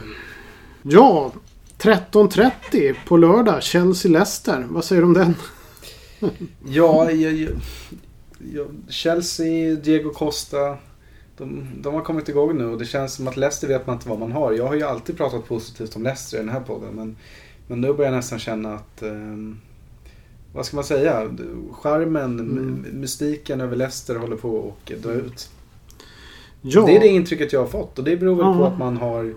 [0.83, 1.33] Ja,
[1.79, 3.61] 13.30 på lördag.
[3.61, 4.67] Chelsea-Leicester.
[4.69, 5.35] Vad säger du om den?
[6.67, 7.49] Ja, jag,
[8.89, 10.77] Chelsea, Diego Costa.
[11.37, 14.09] De, de har kommit igång nu och det känns som att Leicester vet man inte
[14.09, 14.53] vad man har.
[14.53, 16.95] Jag har ju alltid pratat positivt om Leicester i den här podden.
[16.95, 17.17] Men,
[17.67, 19.03] men nu börjar jag nästan känna att...
[19.03, 19.59] ehm,
[20.55, 21.31] vad ska man säga?
[21.73, 22.83] Charmen, Mm.
[22.83, 25.51] my- mystiken över Leicester håller på att dö ut.
[26.63, 28.69] Ja, Det är det intrycket jag har fått och det beror väl på Ja.
[28.69, 29.35] att man har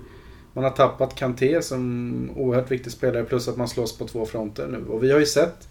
[0.53, 4.67] man har tappat Kanté som oerhört viktig spelare plus att man slåss på två fronter
[4.67, 4.85] nu.
[4.93, 5.67] Och vi har ju sett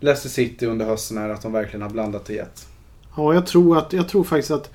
[0.00, 2.66] Leicester City under hösten här att de verkligen har blandat och gett.
[3.16, 4.70] ja jag, tror att, jag tror faktiskt att...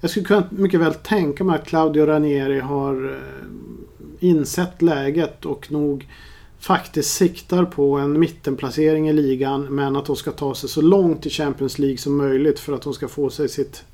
[0.00, 5.72] Jag skulle kunna mycket väl tänka mig att Claudio Ranieri har eh, insett läget och
[5.72, 6.08] nog
[6.58, 11.26] faktiskt siktar på en mittenplacering i ligan men att de ska ta sig så långt
[11.26, 13.84] i Champions League som möjligt för att de ska få sig sitt,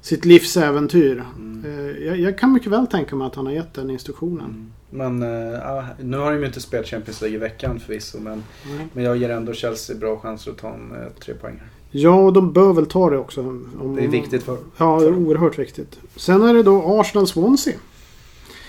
[0.00, 1.24] sitt livsäventyr.
[1.36, 1.64] Mm.
[1.64, 4.44] Eh, Jag, jag kan mycket väl tänka mig att han har gett den instruktionen.
[4.44, 4.72] Mm.
[5.18, 8.18] Men ja, nu har de ju inte spelat Champions League i veckan förvisso.
[8.20, 8.32] Men,
[8.72, 8.88] Mm.
[8.92, 11.60] men jag ger ändå Chelsea bra chanser att ta en eh, tre poäng.
[11.90, 13.40] Ja, och de bör väl ta det också.
[13.40, 15.98] Om, Det är viktigt för Ja, det är oerhört viktigt.
[16.16, 17.74] Sen är det då Arsenal-Swansea.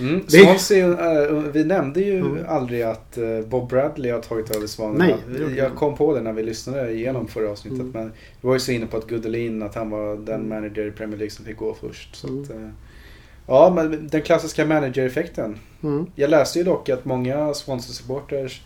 [0.01, 0.27] Mm.
[0.27, 0.87] Swansea,
[1.23, 2.45] eh, vi nämnde ju Mm.
[2.47, 4.97] aldrig att eh, Bob Bradley har tagit över Svanen.
[5.27, 5.75] Nej, jag.
[5.75, 7.79] kom på det när vi lyssnade igenom förra avsnittet.
[7.79, 7.91] Mm.
[7.91, 8.11] Men
[8.41, 10.49] vi var ju så inne på att Goodelin, att han var den Mm.
[10.49, 12.15] manager i Premier League som fick gå först.
[12.15, 12.41] Så Mm.
[12.43, 12.69] att, eh,
[13.47, 15.57] ja, men den klassiska manager-effekten.
[15.83, 16.05] Mm.
[16.15, 18.61] Jag läste ju dock att många Swansea-supporters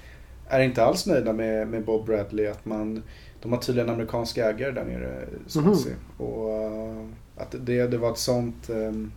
[0.50, 2.48] är inte alls nöjda med, med Bob Bradley.
[2.48, 3.04] Att man,
[3.41, 5.93] de har tydligen amerikanska ägare där nere, Swansea.
[6.17, 7.06] Och uh,
[7.38, 9.12] att det, det var ett sånt um,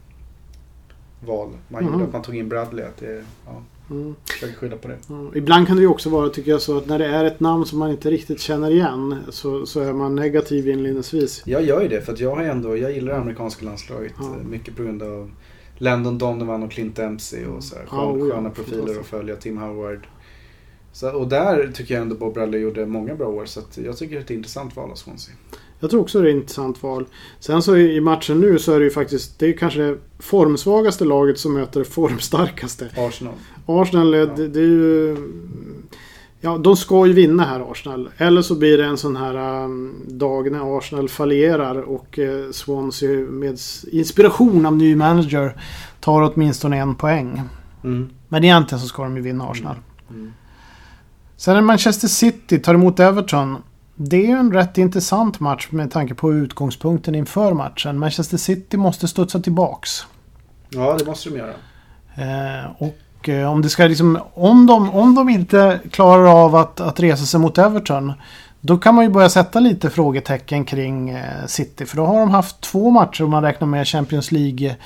[1.26, 2.04] val man gjorde.
[2.04, 2.84] Att man tog in Bradley.
[2.84, 4.14] Att det, ja, Mm.
[4.30, 4.96] försöker skylla på det.
[5.08, 7.40] Ja, Ibland kan det ju också vara, tycker jag, så att när det är ett
[7.40, 11.42] namn som man inte riktigt känner igen så, så är man negativ inledningsvis.
[11.46, 14.12] Jag gör ju det för att jag har ändå, jag gillar det amerikanska landslaget.
[14.20, 15.30] Eh, Mycket på grund av
[15.78, 19.36] Landon Donovan och Clint Dempsey och så här, skön, oh ja, sköna profiler att följa.
[19.36, 20.06] Tim Howard.
[20.92, 23.44] Så, och där tycker jag ändå Bob Bradley gjorde många bra år.
[23.46, 25.34] Så jag tycker det är ett intressant val av Swansea.
[25.80, 27.06] Jag tror också det är ett intressant val.
[27.40, 31.04] Sen så i matchen nu så är det ju faktiskt, det är kanske det formsvagaste
[31.04, 32.88] laget som möter det formstarkaste.
[32.96, 33.34] Arsenal.
[33.66, 34.26] Arsenal, ja.
[34.26, 35.16] det, det, är ju...
[36.40, 38.08] Ja, de ska ju vinna här Arsenal.
[38.16, 43.20] Eller så blir det en sån här um, dag när Arsenal fallerar och uh, Swansea
[43.20, 43.58] med
[43.92, 45.60] inspiration av ny manager
[46.00, 47.42] tar åtminstone en poäng.
[47.84, 48.10] Mm.
[48.28, 49.76] Men egentligen så ska de ju vinna Arsenal.
[50.10, 50.20] Mm.
[50.20, 50.32] Mm.
[51.36, 53.56] Sen är Manchester City tar emot Everton.
[54.00, 57.98] Det är ju en rätt intressant match med tanke på utgångspunkten inför matchen.
[57.98, 60.06] Manchester City måste studsa tillbaks.
[60.70, 61.54] Ja, det måste de göra.
[62.14, 66.80] Eh, och eh, om det ska liksom, om de, om de inte klarar av att,
[66.80, 68.12] att resa sig mot Everton.
[68.60, 71.86] Då kan man ju börja sätta lite frågetecken kring eh, City.
[71.86, 74.76] För då har de haft två matcher om man räknar med Champions League.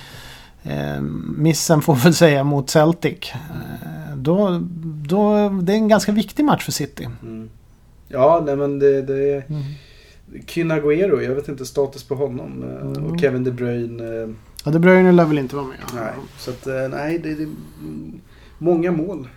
[1.37, 3.33] Missen får väl säga mot Celtic.
[4.17, 4.61] Då,
[5.07, 7.09] då, det är en ganska viktig match för City.
[7.23, 7.51] Mm.
[8.13, 9.45] Ja, nej men det, det är...
[9.49, 9.63] Mm.
[10.47, 12.63] Kynaguero, jag vet inte status på honom.
[12.63, 13.05] Eh, mm.
[13.05, 14.35] Och Kevin De Bruyne.
[14.65, 15.79] Ja, De Bruyne lär väl inte vara med.
[15.95, 17.49] Nej, så att eh, nej, det, är
[18.59, 19.29] många mål.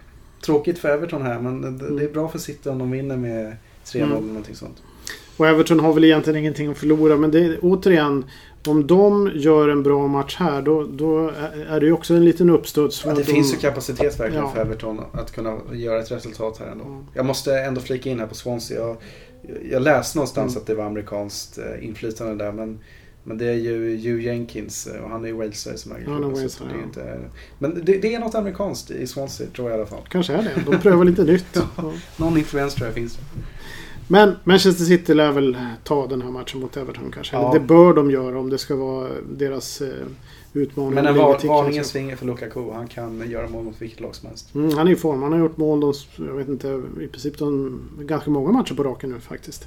[0.46, 2.14] Tråkigt för Everton här, men det, det är mm.
[2.14, 4.12] bra för City om de vinner med 3-0 mm.
[4.12, 4.84] eller någonting sånt.
[5.38, 8.26] Och Everton har väl egentligen ingenting att förlora, men det är återigen
[8.68, 11.32] om de gör en bra match här då, då
[11.70, 13.04] är det ju också en liten uppstuds.
[13.06, 14.52] Ja, det finns ju kapacitet verkligen ja.
[14.52, 16.86] för Everton att kunna göra ett resultat här ändå.
[16.86, 17.04] Mm.
[17.14, 18.80] Jag måste ändå flika in här på Swansea.
[18.80, 18.98] Jag,
[19.72, 20.62] jag läste någonstans mm.
[20.62, 22.80] att det var amerikanskt eh, inflytande där men
[23.28, 26.50] men det är ju Hugh Jenkins och han är ju walesare som äger klubben.
[26.60, 27.20] Ja, inte...
[27.60, 30.02] Men det, det, är något amerikanskt i Swansea tror jag i alla fall.
[30.10, 30.72] Kanske är det.
[30.72, 31.46] De prövar lite nytt.
[31.54, 33.20] ja, någon influens tror jag finns.
[34.08, 37.36] Men Manchester City lär väl ta den här matchen mot Everton kanske.
[37.36, 37.52] Ja.
[37.54, 39.88] det bör de göra om det ska vara deras eh,
[40.54, 40.94] utmaning.
[40.94, 42.72] Men en var, varningens finger för Lukaku.
[42.74, 44.56] Han kan göra mål mot vilket lag som helst.
[44.56, 45.24] Mm, han är i form.
[45.24, 48.84] Han har gjort mål de, jag vet inte, i princip de, ganska många matcher på
[48.84, 49.66] raken nu faktiskt.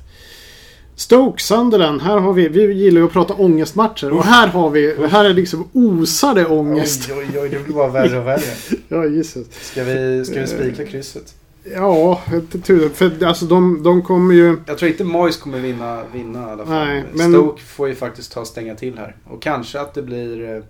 [0.94, 2.02] Stoke, Sunderland.
[2.02, 4.12] Här har vi, vi gillar ju att prata ångestmatcher.
[4.12, 7.10] Och här har vi, här är liksom osade ångest.
[7.10, 8.54] Oj, oj, oj, det blir bara värre och värre.
[8.88, 9.52] ja, gissat.
[9.52, 11.34] Ska vi, ska vi spika krysset?
[11.74, 12.22] Ja,
[12.64, 12.88] tur.
[12.88, 14.56] För alltså de, de kommer ju...
[14.66, 16.86] Jag tror inte Moyes kommer vinna, vinna i alla fall.
[16.86, 17.32] Nej, men...
[17.32, 19.16] Stoke får ju faktiskt ta och stänga till här.
[19.24, 20.62] Och kanske att det blir eh,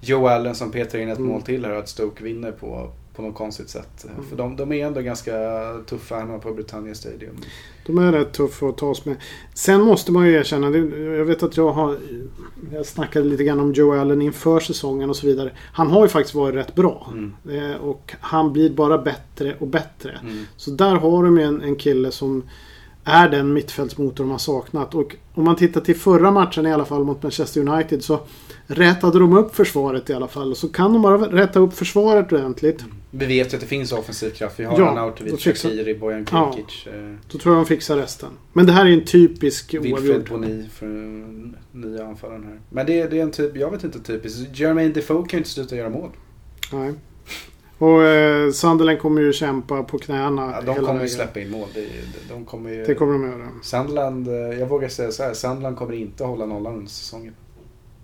[0.00, 1.30] Joe Allen som petar in ett mm.
[1.30, 4.04] mål till här och att Stoke vinner på, på något konstigt sätt.
[4.04, 4.24] Mm.
[4.28, 5.32] För de, de är ändå ganska
[5.86, 7.36] tuffa hemma på Britannia Stadium.
[7.86, 9.16] De är rätt tuffa att tas med.
[9.54, 10.66] Sen måste man ju erkänna,
[11.16, 11.96] jag vet att jag har...
[12.72, 15.52] Jag snackade lite grann om Joe Allen inför säsongen och så vidare.
[15.72, 17.12] Han har ju faktiskt varit rätt bra.
[17.12, 17.72] Mm.
[17.72, 20.18] Eh, och han blir bara bättre och bättre.
[20.22, 20.44] Mm.
[20.56, 22.42] Så där har de en, en kille som
[23.04, 24.94] är den mittfältsmotor de har saknat.
[24.94, 28.20] Och om man tittar till förra matchen i alla fall mot Manchester United så
[28.70, 30.56] rätade de upp försvaret i alla fall.
[30.56, 32.84] Så kan de bara rätta upp försvaret ordentligt.
[33.10, 34.60] Vi vet ju att det finns offensiv kraft.
[34.60, 36.86] Vi har ja, Arnautovic, Shaqiri, Bojan Kirkic.
[36.86, 37.14] Ja, eh.
[37.32, 38.28] då tror jag de fixar resten.
[38.52, 40.00] Men det här är en typisk oavgjord.
[40.00, 40.86] Wilfred Boni för
[41.72, 42.60] nya anfallaren här.
[42.70, 44.58] Men det, det är en typ, jag vet inte typiskt.
[44.58, 46.10] Jermaine Defoe kan ju inte sluta göra mål.
[46.72, 46.94] Nej.
[47.78, 50.54] Och eh, Sunderland kommer ju kämpa på knäna.
[50.66, 51.68] Ja, de kommer ju släppa in mål.
[51.74, 51.88] De,
[52.28, 53.48] de kommer ju, det kommer de göra.
[53.62, 55.34] Sunderland, eh, jag vågar säga så här.
[55.34, 57.34] Sunderland kommer inte hålla nollan under säsongen.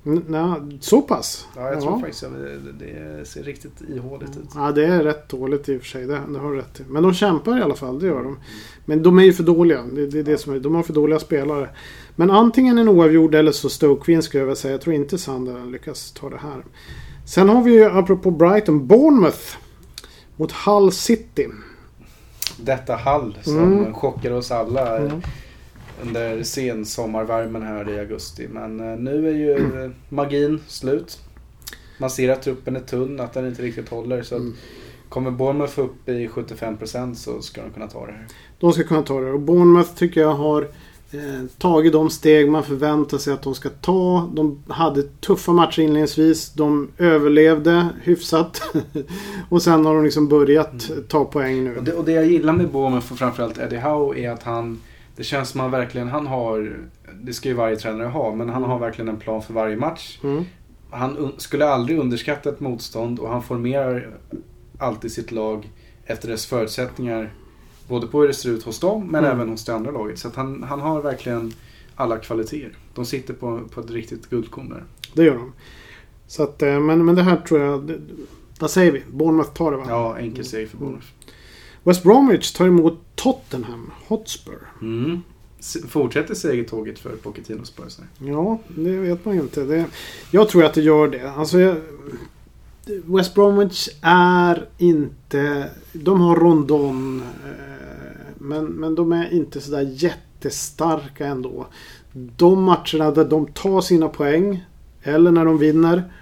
[0.06, 1.46] Nej, så pass?
[1.56, 4.48] Ja, jag tror faktiskt att det, det ser riktigt ihåligt ut.
[4.54, 6.06] Ja, det är rätt dåligt i och för sig.
[6.06, 6.82] Det, det har du rätt i.
[6.88, 8.38] Men de kämpar i alla fall, det gör de.
[8.84, 9.82] Men de är ju för dåliga.
[9.82, 11.68] Det, det är det som är, de har för dåliga spelare.
[12.16, 14.72] Men antingen en oavgjord eller så Stoke vinst skulle jag vilja säga.
[14.72, 16.64] Jag tror inte Sunderland lyckas ta det här.
[17.26, 19.56] Sen har vi ju, apropå Brighton, Bournemouth.
[20.36, 21.48] Mot Hull City.
[22.60, 23.94] Detta Hull som mm.
[23.94, 24.98] chockar oss alla.
[24.98, 25.22] Mm
[26.02, 28.48] under sensommarvärmen här i augusti.
[28.48, 31.18] Men eh, nu är ju magin slut.
[31.98, 34.22] Man ser att truppen är tunn, att den inte riktigt håller.
[34.22, 34.54] Så mm.
[35.08, 38.26] Kommer Bournemouth upp i 75% så ska de kunna ta det här.
[38.58, 39.32] De ska kunna ta det.
[39.32, 40.62] Och Bournemouth tycker jag har
[41.10, 44.30] eh, tagit de steg man förväntar sig att de ska ta.
[44.34, 46.52] De hade tuffa matcher inledningsvis.
[46.52, 48.62] De överlevde hyfsat.
[49.48, 51.04] och sen har de liksom börjat mm.
[51.08, 51.76] ta poäng nu.
[51.76, 54.80] Och det, och det jag gillar med Bournemouth och framförallt Eddie Howe är att han
[55.16, 56.76] det känns som att han verkligen, han har,
[57.14, 60.18] det ska ju varje tränare ha, men han har verkligen en plan för varje match.
[60.22, 60.44] Mm.
[60.90, 64.16] Han skulle aldrig underskatta ett motstånd och han formerar
[64.78, 65.70] alltid sitt lag
[66.04, 67.32] efter dess förutsättningar.
[67.88, 69.36] Både på hur det ser ut hos dem men mm.
[69.36, 70.18] även hos det andra laget.
[70.18, 71.52] Så han, han har verkligen
[71.94, 72.72] alla kvaliteter.
[72.94, 74.84] De sitter på, på ett riktigt guldkorn där.
[75.14, 75.52] Det gör de.
[76.26, 78.00] Så att, eh, men, men det här tror jag...
[78.60, 79.02] vad säger vi?
[79.10, 79.84] Bournemouth tar det va?
[79.88, 81.06] Ja, enkel seger för Bournemouth.
[81.86, 84.58] West Bromwich tar emot Tottenham Hotspur.
[84.82, 85.22] Mm.
[85.88, 87.98] Fortsätter segertåget för Pochettino Spurs?
[88.18, 89.64] Ja, det vet man ju inte.
[89.64, 89.84] Det,
[90.30, 91.30] jag tror att det gör det.
[91.30, 91.76] Alltså, jag,
[93.04, 95.70] West Bromwich är inte...
[95.92, 97.22] De har Rondon.
[97.44, 101.66] Eh, men, men de är inte sådär jätte jättestarka ändå.
[102.12, 104.64] De matcherna där de tar sina poäng
[105.02, 106.12] eller när de vinner.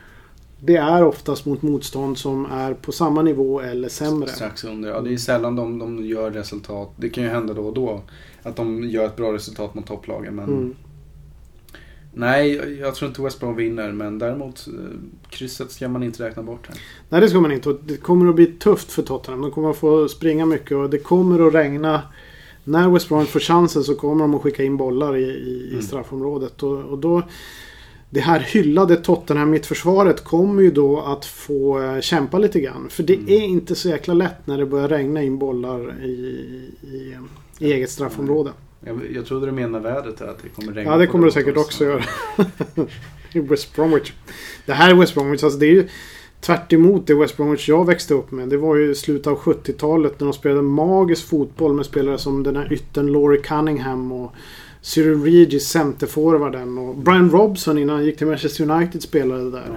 [0.66, 4.29] Det är oftast mot motstånd som är på samma nivå eller sämre.
[4.29, 4.88] Strax under.
[4.90, 6.90] Ja, det är sällan de, de gör resultat.
[6.96, 8.00] Det kan ju hända då och då.
[8.42, 10.35] Att de gör ett bra resultat mot topplagen.
[10.35, 10.74] Men Mm.
[12.16, 13.92] Nej, jag- tror inte West Brom vinner.
[13.92, 14.72] Men däremot, eh,
[15.31, 16.77] krysset ska man inte räkna bort här.
[17.09, 17.77] Nej, det ska man inte.
[17.85, 19.42] Det kommer att bli tufft för Tottenham.
[19.42, 22.03] De kommer att få springa mycket och det kommer att regna.
[22.64, 25.72] När West Brom får chansen så kommer de att skicka in bollar i, i, i
[25.72, 25.83] Mm.
[25.83, 26.62] straffområdet.
[26.62, 27.22] Och, och då...
[28.11, 32.87] Det här hyllade Tottenham mittförsvaret kommer ju då att få eh, kämpa lite grann.
[32.90, 33.29] För det Mm.
[33.29, 36.09] är inte så jäkla lätt när det börjar regna in bollar i,
[36.83, 37.14] i,
[37.59, 38.51] i eget straffområde.
[38.87, 41.33] Jag, jag trodde du menade vädret här, att det kommer regna Ja, det kommer det
[41.33, 42.03] säkert också göra.
[43.33, 44.12] I West Bromwich.
[44.67, 45.43] Det här är West Bromwich.
[45.45, 45.88] Alltså det är ju
[46.40, 48.49] tvärt emot det West Bromwich jag växte upp med.
[48.49, 52.57] Det var ju slutet av 70-talet när de spelade magisk fotboll med spelare som den
[52.57, 54.33] här yttern Laurie Cunningham och
[54.85, 59.62] Cyril Regis, centerforwarden och Brian Robson innan han gick till Manchester United spelade där.
[59.66, 59.73] Ja.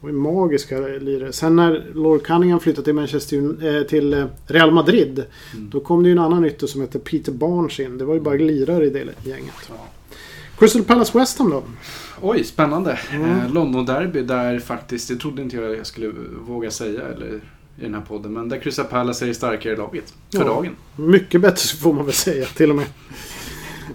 [0.00, 1.32] Det var magiska lirare.
[1.32, 5.24] Sen när Laurie Cunningham flyttade till, Manchester, eh, till eh, Real Madrid.
[5.54, 5.70] Mm.
[5.70, 7.98] Då kom det ju en annan ytter som hette Peter Barnes in.
[7.98, 9.54] Det var ju bara lirare i det gänget.
[9.68, 9.74] Ja.
[10.58, 11.62] Crystal Palace West Ham då?
[12.20, 12.98] Oj, spännande.
[13.12, 13.30] Mm.
[13.30, 16.12] Eh, London-derby där faktiskt, det trodde inte jag jag skulle
[16.46, 17.40] våga säga eller,
[17.78, 18.32] i den här podden.
[18.32, 20.44] Men där Crystal Palace är det starkare laget för Ja.
[20.44, 20.76] dagen.
[20.96, 22.86] Mycket bättre får man väl säga till och med.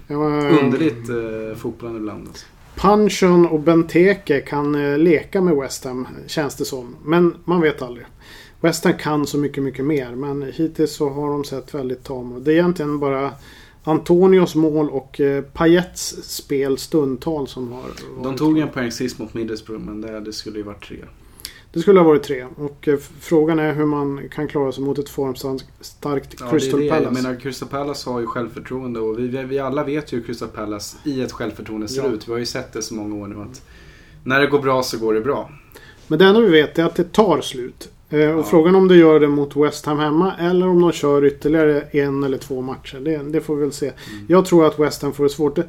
[0.08, 2.28] Ja, Underligt eh, fotbollen ibland.
[2.28, 2.46] Alltså.
[2.76, 6.96] Punchen och Benteke kan eh, leka med West Ham känns det som.
[7.06, 8.06] Men man vet aldrig.
[8.62, 10.16] West Ham kan så mycket, mycket mer.
[10.16, 12.40] Men hittills så har de sett väldigt tama.
[12.40, 13.32] Det är egentligen bara
[13.84, 17.84] Antonios mål och eh, Payets spel stundtal som har
[18.24, 20.98] De tog en poäng sist mot Middlesbrough, men det, det skulle ju varit tre.
[21.74, 22.46] Det skulle ha varit tre.
[22.56, 26.86] Och eh, frågan är hur man kan klara sig mot ett formstarkt Ja, Crystal det
[26.86, 26.90] det.
[26.92, 27.06] Palace.
[27.06, 30.24] Jag menar, Crystal Palace har ju självförtroende och vi, vi, vi alla vet ju hur
[30.26, 32.10] Crystal Palace i ett självförtroende ser Ja.
[32.10, 32.28] ut.
[32.28, 33.62] Vi har ju sett det så många år nu att
[34.24, 35.50] när det går bra så går det bra.
[36.08, 37.90] Men det enda vi vet är att det tar slut.
[38.10, 38.44] Eh, och Ja.
[38.44, 42.24] frågan om det gör det mot West Ham hemma eller om de kör ytterligare en
[42.24, 43.00] eller två matcher.
[43.00, 43.86] Det, det får vi väl se.
[43.86, 44.26] Mm.
[44.30, 45.56] Jag tror att West Ham får det svårt.
[45.56, 45.68] Det,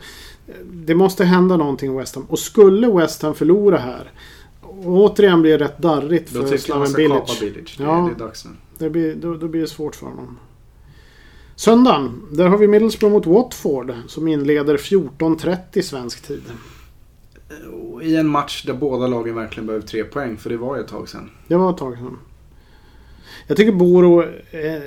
[0.72, 2.24] det måste hända någonting i West Ham.
[2.28, 4.10] Och skulle West Ham förlora här.
[4.84, 7.40] Återigen blir det rätt darrigt för Slaven Bilic.
[7.40, 7.76] Bilic.
[7.76, 8.10] Det, Ja.
[8.16, 8.50] det är dags nu.
[8.78, 10.38] Det blir, då, då blir det svårt för honom.
[11.56, 12.22] Söndagen.
[12.32, 13.94] Där har vi Middlesbrough mot Watford.
[14.06, 16.42] Som inleder 14.30 svensk tid.
[18.02, 20.88] I en match där båda lagen verkligen behöver tre poäng, för det var ju ett
[20.88, 21.30] tag sedan.
[21.48, 22.18] Det var ett tag sedan.
[23.46, 24.82] Jag tycker Boro eh,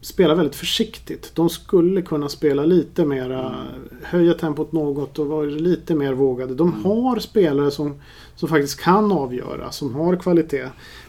[0.00, 1.30] spelar väldigt försiktigt.
[1.34, 3.54] De skulle kunna spela lite mera,
[4.02, 6.54] höja tempot något och vara lite mer vågade.
[6.54, 6.84] De Mm.
[6.84, 7.94] har spelare som,
[8.36, 10.68] som faktiskt kan avgöra, som har kvalitet.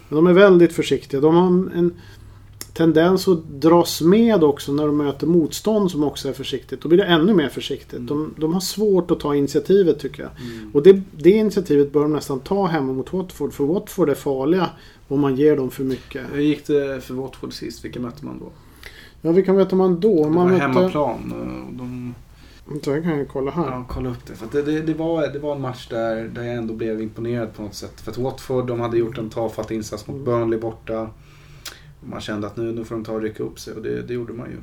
[0.09, 1.21] Men de är väldigt försiktiga.
[1.21, 1.93] De har en
[2.75, 6.81] tendens att dras med också när de möter motstånd som också är försiktigt.
[6.81, 8.07] Då blir det ännu mer försiktigt.
[8.07, 10.31] De, de har svårt att ta initiativet tycker jag.
[10.73, 13.53] Och det, det initiativet bör de nästan ta hemma mot Watford.
[13.53, 14.69] För Watford är farliga
[15.07, 16.21] om man ger dem för mycket.
[16.33, 17.85] Hur gick det för Watford sist?
[17.85, 18.45] Vilka mötte man då?
[19.21, 20.23] Ja, vilka möter man då?
[20.23, 20.61] Det Man var mötte...
[20.61, 21.33] hemmaplan.
[21.37, 22.13] och De,
[22.93, 23.65] jag kan jag kolla här.
[23.65, 24.33] ja, kolla upp det.
[24.35, 27.53] För det, det, det, var, det var en match där, där jag ändå blev imponerad
[27.55, 28.01] på något sätt.
[28.01, 31.09] För att Watford de hade gjort en tafatt insats mot Burnley borta.
[32.09, 34.13] Man kände att nu, nu får de ta och rycka upp sig och det, det
[34.13, 34.57] gjorde man ju.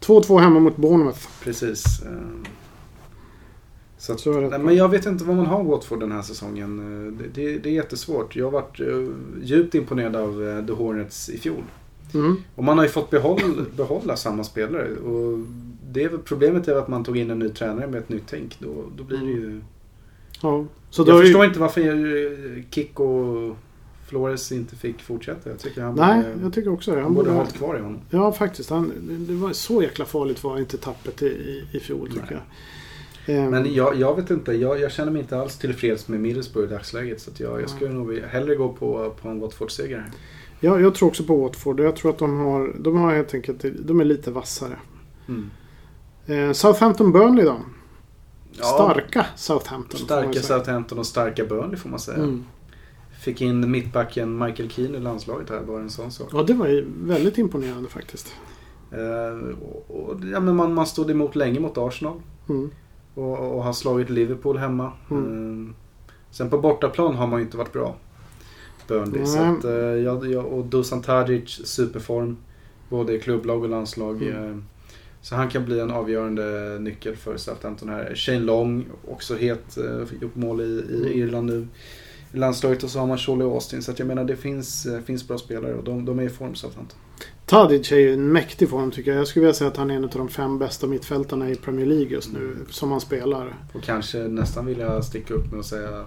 [0.00, 1.28] 2-2 hemma mot Bournemouth.
[1.42, 2.02] Precis.
[2.02, 2.50] eh.
[3.98, 6.78] Så att, Så nej, men jag vet inte vad man har Watford den här säsongen.
[7.06, 8.36] Eh, Det, det, det är jättesvårt.
[8.36, 9.08] Jag har varit eh,
[9.42, 11.62] djupt imponerad av eh, The Hornets i fjol.
[12.14, 12.36] Mm.
[12.54, 13.44] Och man har ju fått behålla,
[13.76, 14.96] behålla samma spelare.
[14.96, 15.38] Och
[15.92, 18.56] det problemet är att man tog in en ny tränare med ett nytt tänk.
[18.58, 19.60] Då, då blir det ju...
[20.42, 20.64] Ja.
[20.90, 21.48] Så Jag förstår ju...
[21.48, 23.56] inte varför Kick och
[24.08, 25.50] Flores inte fick fortsätta.
[25.50, 26.96] Jag tycker han Nej, borde, jag tycker också det.
[26.96, 28.00] han Han borde ha hållit kvar i honom.
[28.10, 28.70] Ja, faktiskt.
[28.70, 28.92] Han,
[29.28, 32.40] det var så jäkla farligt var inte tappet i, i, i fjol tycker Nej.
[33.26, 33.36] jag.
[33.36, 34.52] Ehm, Men jag, jag vet inte.
[34.52, 37.20] Jag, jag känner mig inte alls tillfreds med Middlesbrough i dagsläget.
[37.20, 40.10] Så jag, jag skulle nog hellre gå på, på en Watford-seger här.
[40.60, 41.80] ja, jag tror också på Watford.
[41.80, 44.76] Jag tror att de har, de har helt enkelt, de är lite vassare.
[45.28, 45.50] Mm.
[46.26, 47.56] Eh, Southampton Burnley då?
[48.52, 50.00] Ja, Starka Southampton.
[50.00, 50.42] Starka.
[50.42, 52.18] Southampton och starka Burnley får man säga.
[52.18, 52.44] Mm.
[53.26, 56.28] Fick in mittbacken Michael Keane i landslaget här, bara en sån sak.
[56.32, 58.34] Ja, det var ju väldigt imponerande faktiskt.
[58.92, 62.20] Eh, och, och, ja, men man, man stod emot länge mot Arsenal.
[62.48, 62.70] Mm.
[63.14, 64.92] Och, och har slagit Liverpool hemma.
[65.10, 65.66] Mm.
[65.68, 65.74] Eh,
[66.30, 67.96] sen på bortaplan har man ju inte varit bra.
[68.88, 69.18] Burnley.
[69.20, 69.26] Nej.
[69.26, 72.36] Så att, eh, jag, jag, och Dusan Tadic, superform.
[72.88, 74.22] Både i klubblag och landslag.
[74.22, 74.50] Mm.
[74.50, 74.56] eh,
[75.22, 78.14] Så han kan bli en avgörande nyckel för Southampton här.
[78.14, 81.12] Shane Long, också het, eh, gjort mål i, i Mm.
[81.12, 81.66] Irland nu.
[82.36, 83.82] I landslaget och så har man Charlie Austin.
[83.82, 86.54] Så jag menar det finns, eh, finns bra spelare och de, de är i form
[86.54, 86.98] Southampton.
[87.46, 89.20] Tadic är ju en mäktig form tycker jag.
[89.20, 91.86] Jag skulle vilja säga att han är en av de fem bästa mittfältarna i Premier
[91.86, 92.56] League just nu.
[92.70, 93.56] Som han spelar.
[93.72, 96.04] Och kanske nästan vilja sticka upp med att säga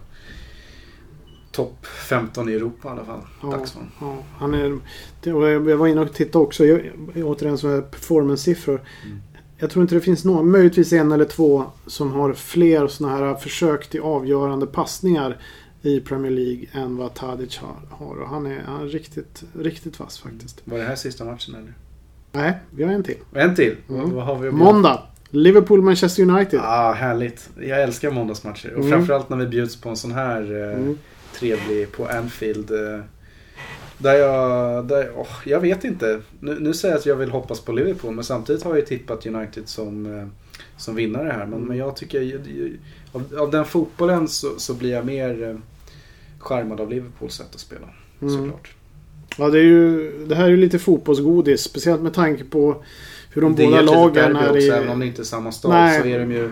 [1.52, 3.22] topp 15 i Europa i alla fall.
[3.42, 3.88] Ja, Dagsform.
[4.02, 4.80] ja, han är,
[5.24, 6.66] jag var inne och tittade också.
[6.66, 6.82] Jag,
[7.16, 8.82] återigen så här performance-siffror.
[9.06, 9.20] Mm.
[9.58, 13.36] Jag tror inte det finns någon, möjligtvis en eller två, som har fler sådana här
[13.36, 15.38] försök till avgörande passningar
[15.82, 18.16] i Premier League än vad Tadic har.
[18.22, 20.62] Och han är, han är riktigt, riktigt vass faktiskt.
[20.66, 21.74] Var det här sista matchen eller?
[22.32, 23.18] Nej, vi har en till.
[23.34, 23.76] En till.
[23.90, 24.12] Mm.
[24.14, 25.02] Vad, har vi Måndag.
[25.30, 26.60] Liverpool-Manchester United.
[26.64, 27.50] Ah, härligt.
[27.62, 28.70] Jag älskar måndagsmatcher.
[28.74, 28.90] Och Mm.
[28.92, 30.98] framförallt när vi bjuds på en sån här eh, Mm.
[31.34, 32.72] trevlig på Anfield.
[32.72, 33.00] Eh,
[33.98, 36.22] där jag, där, åh, jag vet inte.
[36.40, 38.86] Nu, nu säger jag att jag vill hoppas på Liverpool men samtidigt har jag ju
[38.86, 40.28] tippat United som, eh,
[40.80, 41.46] som vinnare här.
[41.46, 42.42] Men, men jag tycker,
[43.12, 45.56] av, av den fotbollen så, så blir jag mer eh,
[46.40, 47.88] charmad av Liverpools sätt att spela.
[48.22, 48.34] Mm.
[48.34, 48.74] Såklart.
[49.38, 51.62] Ja, det, är ju, det här är ju lite fotbollsgodis.
[51.62, 52.84] Speciellt med tanke på
[53.34, 54.70] hur de det båda litet lagen är också, i...
[54.70, 56.02] även om det inte är samma stad Nej.
[56.02, 56.50] så är de ju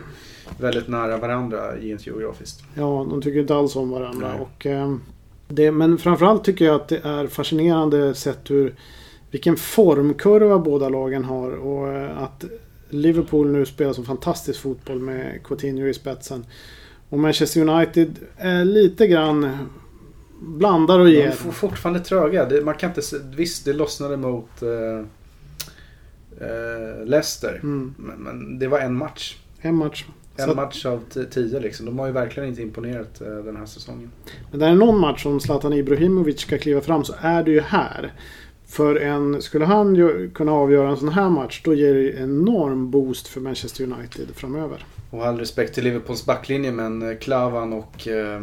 [0.59, 2.63] väldigt nära varandra rent geografiskt.
[2.73, 4.28] Ja, de tycker inte alls om varandra.
[4.28, 4.39] Nej.
[4.41, 5.01] Och, ehm,
[5.47, 8.75] det, men framförallt tycker jag att det är fascinerande sett hur
[9.32, 11.51] vilken formkurva båda lagen har.
[11.51, 12.45] Och eh, att
[12.89, 16.45] Liverpool nu spelar som fantastisk fotboll med Coutinho i spetsen.
[17.09, 19.57] Och Manchester United är lite grann
[20.41, 21.27] blandar och De ger.
[21.27, 22.61] är for- fortfarande tröga.
[22.63, 23.01] Man kan inte,
[23.35, 24.99] visst, det lossnade mot eh,
[26.47, 27.59] eh, Leicester.
[27.63, 29.38] Mm, Men, men det var en match.
[29.61, 30.05] en match.
[30.39, 31.85] En Så match av tio liksom.
[31.85, 34.11] De har ju verkligen inte imponerat eh, den här säsongen.
[34.51, 37.61] Men det är någon match som Zlatan Ibrahimovic ska kliva fram så är det ju
[37.61, 38.13] här.
[38.68, 42.91] För en, skulle han ju kunna avgöra en sån här match då ger det enorm
[42.91, 44.86] boost för Manchester United framöver.
[45.09, 48.39] Och all respekt till Liverpools backlinje men eh, Klavan och eh,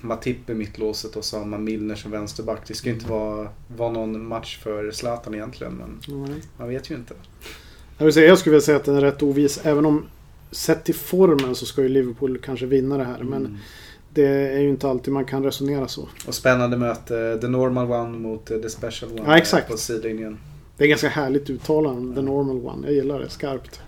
[0.00, 2.60] Matip i mittlåset och så har man Milner som vänsterback.
[2.66, 6.40] Det ska ju inte vara, vara någon match för Zlatan egentligen men Mm.
[6.58, 7.14] man vet ju inte.
[7.98, 9.60] Jag, vill säga, jag skulle vilja säga att den är rätt ovis.
[9.62, 10.04] Även om
[10.50, 13.18] sett till formen så ska ju Liverpool kanske vinna det här.
[13.22, 13.56] Men Mm.
[14.14, 16.08] Det är ju inte alltid man kan resonera så.
[16.26, 17.38] Och spännande möte.
[17.40, 19.22] The normal one mot eh, the special one.
[19.26, 19.68] Ja, exakt.
[19.68, 20.38] eh, På sidlinjen.
[20.76, 22.14] Det är ganska härligt uttalande.
[22.14, 22.86] The normal one.
[22.86, 23.80] Jag gillar det skarpt.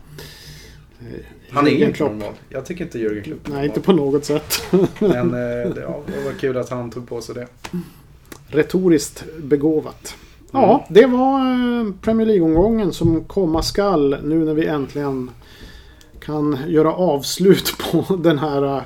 [1.00, 1.06] Eh,
[1.50, 2.32] Han är inte normal.
[2.48, 4.62] Jag tycker inte Jürgen Klopp Nej, inte på något sätt.
[4.98, 7.46] Men det, ja, det var kul att han tog på sig det.
[8.48, 10.14] Retoriskt begåvat.
[10.52, 10.62] Mm.
[10.68, 15.30] Ja, det var Premier League-omgången som komma skall nu när vi äntligen
[16.20, 18.82] kan göra avslut på den här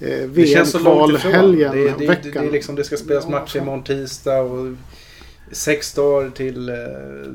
[0.00, 1.32] eh, Det känns så långt ifrån.
[1.32, 1.72] VM-kvalhelgen.
[1.98, 4.74] Det, det, det, det, är liksom, det ska spelas Ja, matcher imorgon tisdag och
[5.52, 6.74] sex dagar till, eh,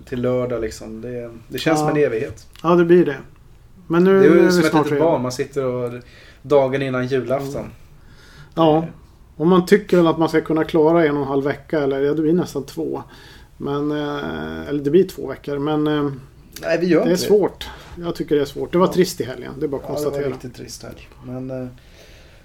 [0.06, 1.02] till lördag liksom.
[1.02, 1.88] Det, det känns Ja.
[1.88, 2.48] som en evighet.
[2.64, 3.18] Ja, det blir det.
[3.88, 5.00] Men nu Det är är ju vi som ett litet redan.
[5.08, 5.22] barn.
[5.22, 5.92] Man sitter och
[6.42, 7.66] dagen innan julafton.
[8.56, 8.86] Ja,
[9.36, 11.80] och man tycker väl att man ska kunna klara en och en halv vecka.
[11.80, 13.04] Eller ja, det blir nästan två.
[13.58, 15.60] Men, eh, eller det blir två veckor.
[15.60, 16.10] Men eh,
[16.62, 17.68] Nej, vi gör det är inte svårt.
[17.96, 18.72] Jag tycker det är svårt.
[18.72, 18.94] Det var Ja.
[18.94, 19.54] trist i helgen.
[19.60, 20.34] Det är bara att Ja, det var konstatera.
[20.34, 21.10] riktigt trist helg.
[21.26, 21.68] Men eh,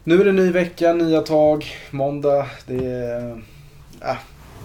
[0.08, 2.46] nu är det ny vecka, nya tag, måndag.
[2.66, 3.30] Det är...
[4.00, 4.16] eh,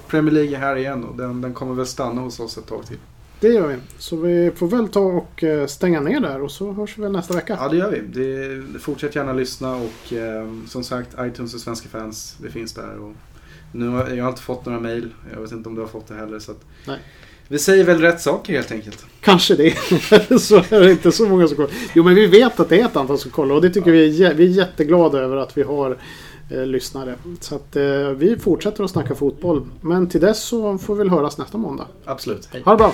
[0.07, 2.85] Premier League är här igen och den, den kommer väl stanna hos oss ett tag
[2.85, 2.97] till.
[3.39, 3.75] Det gör vi.
[3.97, 7.11] Så vi får väl ta och eh, stänga ner där och så hörs vi väl
[7.11, 7.57] nästa vecka.
[7.61, 7.99] Ja, det gör vi.
[7.99, 12.97] Det, fortsätt gärna lyssna och eh, som sagt, iTunes och svenska fans, det finns där.
[12.97, 13.13] Och
[13.71, 15.09] nu har jag har inte fått några mail.
[15.33, 16.39] Jag vet inte om du har fått det heller.
[16.39, 16.99] Så att Nej.
[17.47, 19.05] Vi säger väl rätt saker helt enkelt.
[19.21, 19.71] Kanske det.
[20.39, 21.71] så är det inte så många som kollar.
[21.93, 24.23] Jo, men vi vet att det är ett antal som kollar och det tycker vi
[24.23, 25.97] är, vi är jätteglada över att vi har
[26.49, 27.15] eh, lyssnare.
[27.39, 27.83] Så att eh,
[28.17, 29.65] vi fortsätter att snacka fotboll.
[29.81, 31.87] Men till dess så får vi väl höras nästa måndag.
[32.05, 32.49] Absolut.
[32.51, 32.61] Hej.
[32.65, 32.93] Ha det bra!